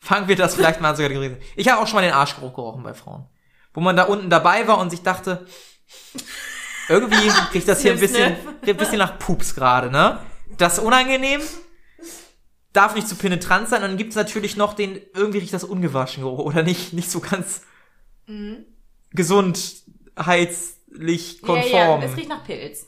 [0.00, 1.38] Fangen wir das vielleicht mal sogar gewesen.
[1.56, 3.26] Ich habe auch schon mal den Arschgeruch gerochen bei Frauen.
[3.72, 5.46] Wo man da unten dabei war und sich dachte,
[6.88, 8.36] irgendwie riecht das hier ein bisschen,
[8.66, 10.18] ein bisschen nach Pups gerade, ne?
[10.58, 11.40] Das ist unangenehm.
[12.72, 13.82] Darf nicht zu penetrant sein.
[13.82, 17.62] Und dann gibt's natürlich noch den, irgendwie riecht das ungewaschen oder nicht, nicht so ganz
[18.26, 18.64] Mhm.
[19.10, 21.70] gesundheitlich konform.
[21.72, 22.86] Ja, ja, es riecht nach Pilz.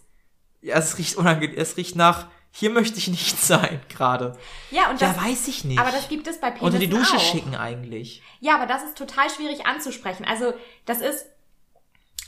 [0.62, 1.56] Ja, es riecht unangenehm.
[1.58, 4.36] Es riecht nach, hier möchte ich nicht sein gerade.
[4.70, 5.78] Ja, und das, Ja, weiß ich nicht.
[5.78, 7.20] aber das gibt es bei Penissen Unter die Dusche auch.
[7.32, 8.22] schicken eigentlich.
[8.40, 10.24] Ja, aber das ist total schwierig anzusprechen.
[10.24, 10.54] Also,
[10.86, 11.26] das ist,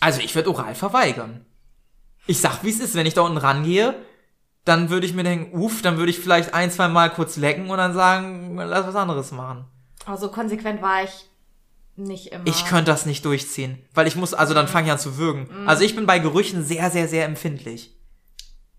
[0.00, 1.46] Also ich würde oral verweigern.
[2.26, 3.94] Ich sag, wie es ist, wenn ich da unten rangehe,
[4.66, 7.70] dann würde ich mir denken, uff, dann würde ich vielleicht ein, zwei Mal kurz lecken
[7.70, 9.64] und dann sagen, lass was anderes machen.
[10.04, 11.30] also konsequent war ich
[11.94, 12.46] nicht immer.
[12.46, 15.48] Ich könnte das nicht durchziehen, weil ich muss, also dann fange ich an zu würgen.
[15.66, 17.96] Also ich bin bei Gerüchen sehr, sehr, sehr empfindlich.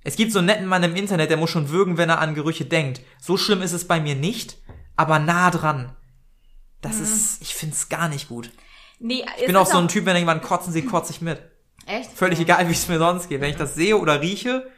[0.03, 2.35] Es gibt so einen netten Mann im Internet, der muss schon würgen, wenn er an
[2.35, 3.01] Gerüche denkt.
[3.19, 4.57] So schlimm ist es bei mir nicht,
[4.95, 5.95] aber nah dran.
[6.81, 8.51] Das ist, ich find's gar nicht gut.
[8.99, 11.41] Nee, Ich bin auch so ein Typ, wenn jemand kotzen sieht, kotze ich mit.
[11.85, 12.11] Echt?
[12.11, 13.41] Völlig egal, wie es mir sonst geht.
[13.41, 14.69] Wenn ich das sehe oder rieche,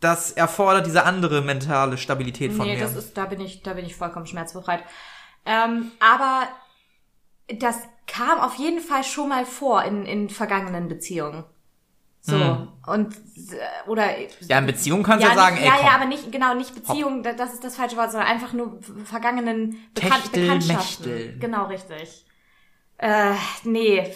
[0.00, 2.80] das erfordert diese andere mentale Stabilität von nee, mir.
[2.80, 4.82] das ist, da bin ich, da bin ich vollkommen schmerzbefreit.
[5.46, 6.48] Ähm, aber
[7.48, 11.44] das kam auf jeden Fall schon mal vor in, in vergangenen Beziehungen.
[12.20, 12.36] So.
[12.36, 12.68] Hm.
[12.86, 13.16] Und,
[13.86, 14.06] oder.
[14.48, 15.86] ja, in Beziehung kannst du ja, sagen, nicht, ey, ja, komm.
[15.86, 18.80] ja, aber nicht, genau, nicht Beziehung, da- das ist das falsche Wort, sondern einfach nur
[19.04, 21.08] vergangenen Bekan Techtel, Bekanntschaften.
[21.12, 21.38] Mechtel.
[21.38, 22.26] Genau, richtig.
[22.98, 24.12] Äh, nee,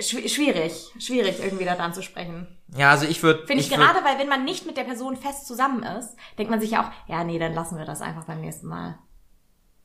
[0.00, 2.57] schwierig, schwierig irgendwie da dran zu sprechen.
[2.76, 5.16] Ja, also ich würde, Finde ich, würd- gerade, weil wenn man nicht mit der Person
[5.16, 8.24] fest zusammen ist, denkt man sich ja auch, ja, nee, dann lassen wir das einfach
[8.24, 8.98] beim nächsten Mal.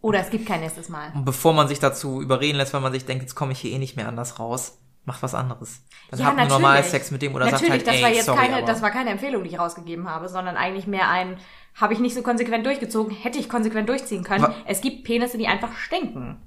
[0.02, 1.12] Oder es gibt kein nächstes Mal.
[1.16, 3.72] Und bevor man sich dazu überreden lässt, weil man sich denkt, jetzt komme ich hier
[3.72, 5.82] eh nicht mehr anders raus, mach was anderes.
[6.12, 6.60] Dann ja, habt natürlich.
[6.62, 8.66] normal Sex mit dem oder natürlich, sagt halt, das ey, war jetzt sorry, keine, aber
[8.66, 11.38] das war keine Empfehlung, die ich rausgegeben habe, sondern eigentlich mehr ein,
[11.76, 14.44] habe ich nicht so konsequent durchgezogen, hätte ich konsequent durchziehen können.
[14.44, 16.42] Wa- es gibt Penisse, die einfach stinken.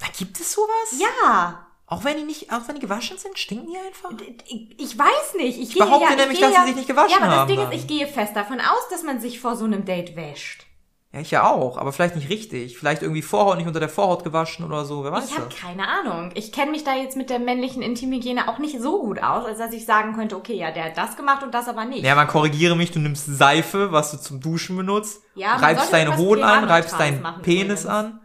[0.00, 1.00] da gibt es sowas?
[1.00, 1.66] Ja.
[1.94, 4.10] Auch wenn die nicht, auch wenn die gewaschen sind, stinken die einfach?
[4.48, 5.60] Ich, ich weiß nicht.
[5.60, 7.36] Ich, gehe behaupte ja, ich nämlich, dass ja, sie sich nicht gewaschen Ja, aber das
[7.36, 7.70] haben Ding dann.
[7.72, 10.66] ist, ich gehe fest davon aus, dass man sich vor so einem Date wäscht.
[11.12, 12.76] Ja, ich ja auch, aber vielleicht nicht richtig.
[12.76, 15.86] Vielleicht irgendwie Vorhaut nicht unter der Vorhaut gewaschen oder so, wer weiß Ich habe keine
[15.86, 16.32] Ahnung.
[16.34, 19.58] Ich kenne mich da jetzt mit der männlichen Intimhygiene auch nicht so gut aus, als
[19.58, 22.02] dass ich sagen könnte, okay, ja, der hat das gemacht und das aber nicht.
[22.02, 26.16] Ja, man korrigiere mich, du nimmst Seife, was du zum Duschen benutzt, Ja, reibst deine
[26.16, 27.86] Hoden an, reibst deinen Penis übrigens.
[27.86, 28.20] an.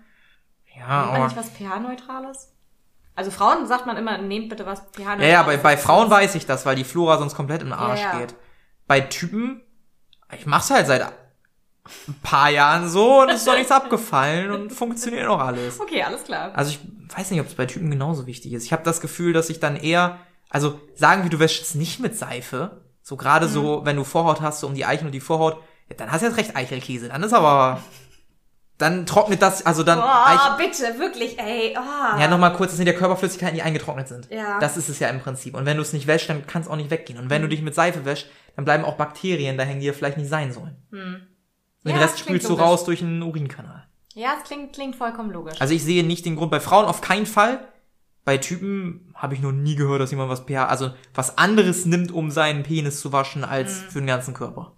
[0.76, 2.54] Ja, aber, nicht was pH-Neutrales?
[3.20, 5.22] Also Frauen sagt man immer, nehmt bitte was pH-Neutrales.
[5.24, 8.00] ja, ja, bei, bei Frauen weiß ich das, weil die Flora sonst komplett im Arsch
[8.00, 8.20] Ja, ja.
[8.20, 8.34] geht.
[8.88, 9.62] Bei Typen,
[10.38, 11.12] ich mach's halt seit ein
[12.24, 15.82] paar Jahren so und ist doch nichts abgefallen und funktioniert noch alles.
[15.82, 16.52] Okay, alles klar.
[16.54, 16.80] Also ich
[17.18, 18.64] weiß nicht, ob es bei Typen genauso wichtig ist.
[18.64, 20.18] Ich habe das Gefühl, dass ich dann eher,
[20.50, 23.52] also sagen wir, du wäschst es nicht mit Seife, so gerade Mhm.
[23.52, 25.58] so, wenn du Vorhaut hast, so um die Eichel und die Vorhaut,
[25.90, 27.10] ja, dann hast du jetzt recht Eichelkäse.
[27.10, 27.82] Dann ist aber,
[28.80, 31.76] dann trocknet das, also dann Eichel, bitte, wirklich, ey.
[31.78, 32.20] Oh.
[32.20, 34.28] ja, nochmal kurz, das sind ja Körperflüssigkeiten, die eingetrocknet sind.
[34.32, 34.58] Ja.
[34.60, 35.54] Das ist es ja im Prinzip.
[35.56, 37.20] Und wenn du es nicht wäschst, dann kann es auch nicht weggehen.
[37.20, 39.94] Und wenn du dich mit Seife wäschst, dann bleiben auch Bakterien da hängen, die ja
[39.94, 40.78] vielleicht nicht sein sollen.
[40.92, 41.28] Und
[41.86, 42.66] den Ja, Rest spülst du logisch.
[42.66, 43.86] raus durch einen Urinkanal.
[44.16, 45.60] Ja, es klingt, klingt vollkommen logisch.
[45.62, 46.50] Also ich sehe nicht den Grund.
[46.50, 47.60] Bei Frauen auf keinen Fall.
[48.26, 52.12] Bei Typen habe ich noch nie gehört, dass jemand was pH, also was anderes nimmt,
[52.12, 54.74] um seinen Penis zu waschen, als für den ganzen Körper.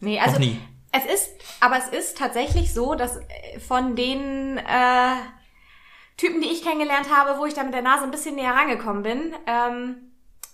[0.00, 0.58] nee, also noch nie.
[0.96, 1.30] Es ist,
[1.60, 5.14] aber es ist tatsächlich so, dass äh, von den äh,
[6.16, 9.02] Typen, die ich kennengelernt habe, wo ich da mit der Nase ein bisschen näher rangekommen
[9.02, 9.96] bin, ähm,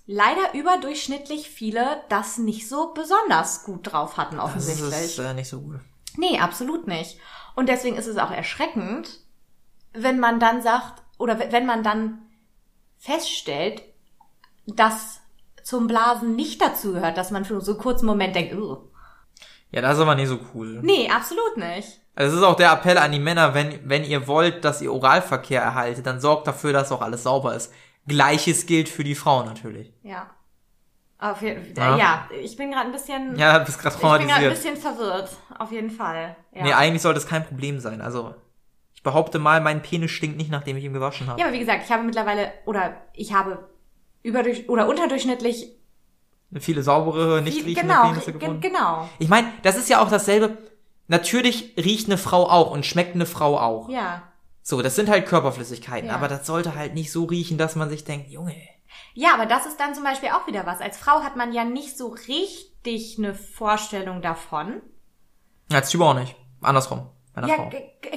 [0.07, 4.89] leider überdurchschnittlich viele das nicht so besonders gut drauf hatten, Das offensichtlich.
[4.91, 5.81] ist äh, nicht so gut.
[6.17, 7.19] Nee, absolut nicht.
[7.55, 9.21] Und deswegen ist es auch erschreckend,
[9.93, 12.23] wenn man dann sagt, oder we- wenn man dann
[12.99, 13.83] feststellt,
[14.67, 15.21] dass
[15.63, 18.55] zum Blasen nicht dazu gehört, dass man für so einen kurzen Moment denkt.
[19.73, 20.81] Ja, das ist aber nicht so cool.
[20.83, 22.01] nee, absolut nicht.
[22.17, 24.93] Also es ist auch der Appell an die Männer, wenn, wenn ihr wollt, dass ihr
[24.93, 27.73] Oralverkehr erhaltet, dann sorgt dafür, dass auch alles sauber ist.
[28.07, 29.93] Gleiches gilt für die Frauen natürlich.
[30.03, 30.29] Ja.
[31.19, 31.97] Auf jeden, Ja.
[31.97, 32.29] ja.
[32.43, 34.55] ich bin gerade ein bisschen, Ja, bist gerade ich bin gerade ein traumatisiert.
[34.55, 35.31] bisschen verwirrt.
[35.59, 36.35] Auf jeden Fall.
[36.53, 36.63] Ja.
[36.65, 38.01] Nee, eigentlich sollte es kein Problem sein.
[38.01, 38.35] Also,
[38.95, 41.39] ich behaupte mal, mein Penis stinkt nicht, nachdem ich ihn gewaschen habe.
[41.39, 43.69] ja, aber wie gesagt, ich habe mittlerweile, oder ich habe
[44.23, 45.69] überdurch, oder unterdurchschnittlich,
[46.59, 48.61] Viele saubere, nicht riechende genau, Penisse ge- gefunden.
[48.61, 49.09] genau.
[49.21, 50.59] Ich meine, das ist ja auch dasselbe.
[51.07, 53.89] Natürlich riecht eine Frau auch und schmeckt eine Frau auch.
[53.89, 54.23] Ja.
[54.63, 56.15] So, das sind halt Körperflüssigkeiten, Ja.
[56.17, 58.55] aber das sollte halt nicht so riechen, dass man sich denkt, Junge.
[59.15, 60.81] Ja, aber das ist dann zum Beispiel auch wieder was.
[60.81, 64.81] Als Frau hat man ja nicht so richtig eine Vorstellung davon.
[65.73, 66.35] Als Typ auch nicht.
[66.61, 67.09] Andersrum.
[67.47, 67.71] Ja,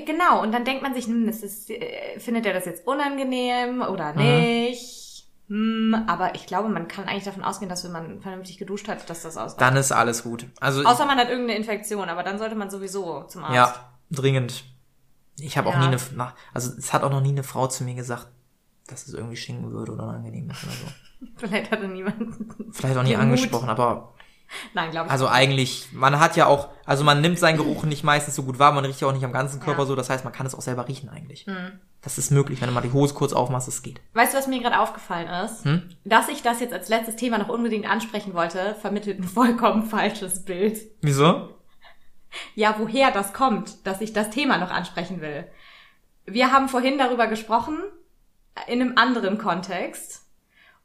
[0.05, 0.41] genau.
[0.41, 3.81] Und dann denkt man sich, hm, das ist, äh, findet er das jetzt unangenehm Mhm.
[3.83, 4.81] oder nicht?
[4.81, 5.02] Hm,
[5.49, 9.21] aber ich glaube, man kann eigentlich davon ausgehen, dass wenn man vernünftig geduscht hat, dass
[9.23, 9.61] das ausreicht.
[9.61, 10.47] Dann ist alles gut.
[10.59, 13.55] Also, Außer man hat irgendeine Infektion, aber dann sollte man sowieso zum Arzt.
[13.55, 14.63] ja, dringend.
[15.37, 15.79] Ich habe auch Ja.
[15.81, 15.97] nie eine,
[16.53, 18.27] also es hat auch noch nie eine Frau zu mir gesagt,
[18.87, 21.27] dass es irgendwie stinken würde oder unangenehm ist oder so.
[21.37, 22.35] Vielleicht hatte niemand.
[22.71, 24.13] Vielleicht auch nie angesprochen, aber
[24.73, 25.11] Nein, glaube ich.
[25.11, 28.59] Also eigentlich, man hat ja auch, also man nimmt seinen Geruch nicht meistens so gut
[28.59, 29.85] wahr, man riecht ja auch nicht am ganzen Körper Ja.
[29.87, 31.45] so, das heißt, man kann es auch selber riechen eigentlich.
[31.45, 31.79] Hm.
[32.01, 34.01] Das ist möglich, wenn du mal die Hose kurz aufmachst, es geht.
[34.13, 35.63] Weißt du, was mir gerade aufgefallen ist?
[35.63, 35.89] Hm?
[36.03, 40.43] Dass ich das jetzt als letztes Thema noch unbedingt ansprechen wollte, vermittelt ein vollkommen falsches
[40.43, 40.79] Bild.
[41.01, 41.49] Wieso?
[42.55, 45.45] Ja, woher das kommt, dass ich das Thema noch ansprechen will.
[46.25, 47.77] Wir haben vorhin darüber gesprochen,
[48.67, 50.22] in einem anderen Kontext.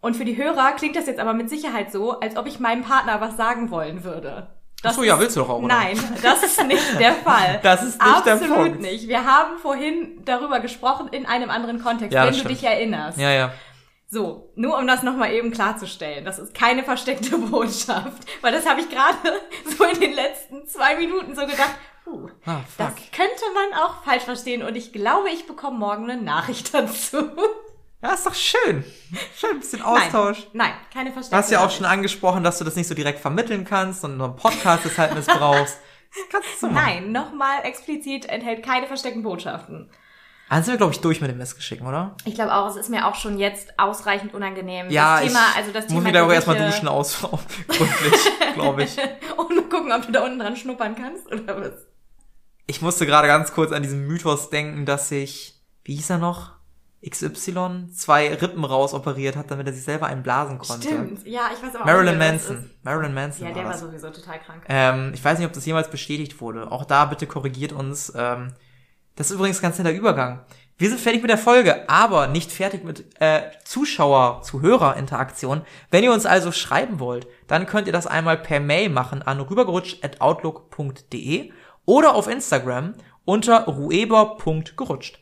[0.01, 2.83] Und für die Hörer klingt das jetzt aber mit Sicherheit so, als ob ich meinem
[2.83, 4.49] Partner was sagen wollen würde.
[4.81, 5.67] Das Ach so, ja, willst du doch auch, oder?
[5.67, 7.59] Nein, das ist nicht der Fall.
[7.65, 8.81] Das ist nicht der Absolut Punkt.
[8.81, 9.09] nicht.
[9.09, 12.51] Wir haben vorhin darüber gesprochen in einem anderen Kontext, Ja, wenn du stimmt.
[12.53, 13.19] dich erinnerst.
[13.19, 13.53] Ja, ja.
[14.11, 16.25] So, nur um das nochmal eben klarzustellen.
[16.25, 18.23] Das ist keine versteckte Botschaft.
[18.41, 19.17] Weil das habe ich gerade
[19.77, 21.75] so in den letzten zwei Minuten so gedacht,
[22.07, 26.23] uh, Ah, das könnte man auch falsch verstehen und ich glaube, ich bekomme morgen eine
[26.23, 27.19] Nachricht dazu.
[28.01, 28.85] Ja, ist doch schön.
[29.37, 30.47] Schön, ein bisschen Austausch.
[30.53, 32.95] Nein, nein, keine Du versteckte hast ja auch schon angesprochen, dass du das nicht so
[32.95, 35.79] direkt vermitteln kannst und nur einen Podcast deshalb missbrauchst.
[36.31, 36.75] Kannst du machen.
[36.75, 39.91] Nein, nochmal explizit enthält keine versteckten Botschaften.
[40.49, 42.17] Dann sind wir, glaube ich, durch mit dem Missgeschicken, oder?
[42.25, 44.89] Ich glaube auch, es ist mir auch schon jetzt ausreichend unangenehm.
[44.89, 47.19] Ja, das Thema, ich also das muss Thema mich da auch erstmal duschen aus,
[47.69, 48.97] gründlich, glaube ich.
[49.37, 51.87] Und mal gucken, ob du da unten dran schnuppern kannst oder was.
[52.67, 56.58] Ich musste gerade ganz kurz an diesen Mythos denken, dass sich, wie hieß er noch?
[57.07, 60.89] XY zwei Rippen rausoperiert hat, damit er sich selber einen blasen konnte.
[60.89, 62.71] Stimmt, ja, ich weiß aber auch Marilyn Manson.
[62.83, 63.15] Marilyn.
[63.15, 63.81] Manson Ja, war der war das.
[63.83, 64.65] sowieso total krank.
[64.69, 66.71] Ähm, ich weiß nicht, ob das jemals bestätigt wurde.
[66.73, 68.13] Auch da bitte korrigiert uns.
[68.17, 68.53] Ähm,
[69.15, 70.45] das ist übrigens ein ganz netter Übergang.
[70.77, 75.63] Wir sind fertig mit der Folge, aber nicht fertig mit äh, Zuschauer, Zuhörer-Interaktion.
[75.91, 79.41] Wenn ihr uns also schreiben wollt, dann könnt ihr das einmal per Mail machen an
[79.41, 81.51] rübergerutscht.outlook.de
[81.85, 82.95] oder auf Instagram
[83.25, 85.19] unter rueber.gerutscht.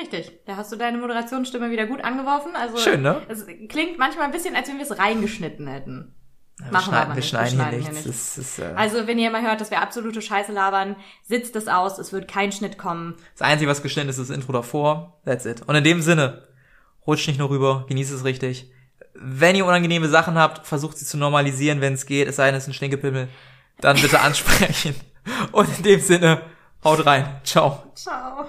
[0.00, 2.54] Richtig, da hast du deine Moderationsstimme wieder gut angeworfen.
[2.54, 3.20] Also Schön, ne?
[3.28, 6.14] Es klingt manchmal ein bisschen, als wenn wir es reingeschnitten hätten.
[6.60, 7.28] Ja, Machen wir aber wir nicht.
[7.28, 8.02] schneiden, Wir hier schneiden nichts.
[8.04, 11.54] hier Das ist, äh, Also wenn ihr mal hört, dass wir absolute Scheiße labern, sitzt
[11.56, 13.14] es aus, es wird kein Schnitt kommen.
[13.36, 15.20] das Einzige, was geschnitten ist, ist das Intro davor.
[15.24, 15.62] That's it.
[15.66, 16.48] Und in dem Sinne,
[17.06, 18.70] rutscht nicht nur rüber, genießt es richtig.
[19.14, 22.54] Wenn ihr unangenehme Sachen habt, versucht sie zu normalisieren, wenn es geht, es sei denn,
[22.56, 23.28] es ist ein Stinkepimmel,
[23.80, 24.94] dann bitte ansprechen.
[25.52, 26.42] Und in dem Sinne,
[26.84, 27.40] haut rein.
[27.44, 27.84] Ciao.
[27.94, 28.46] Ciao.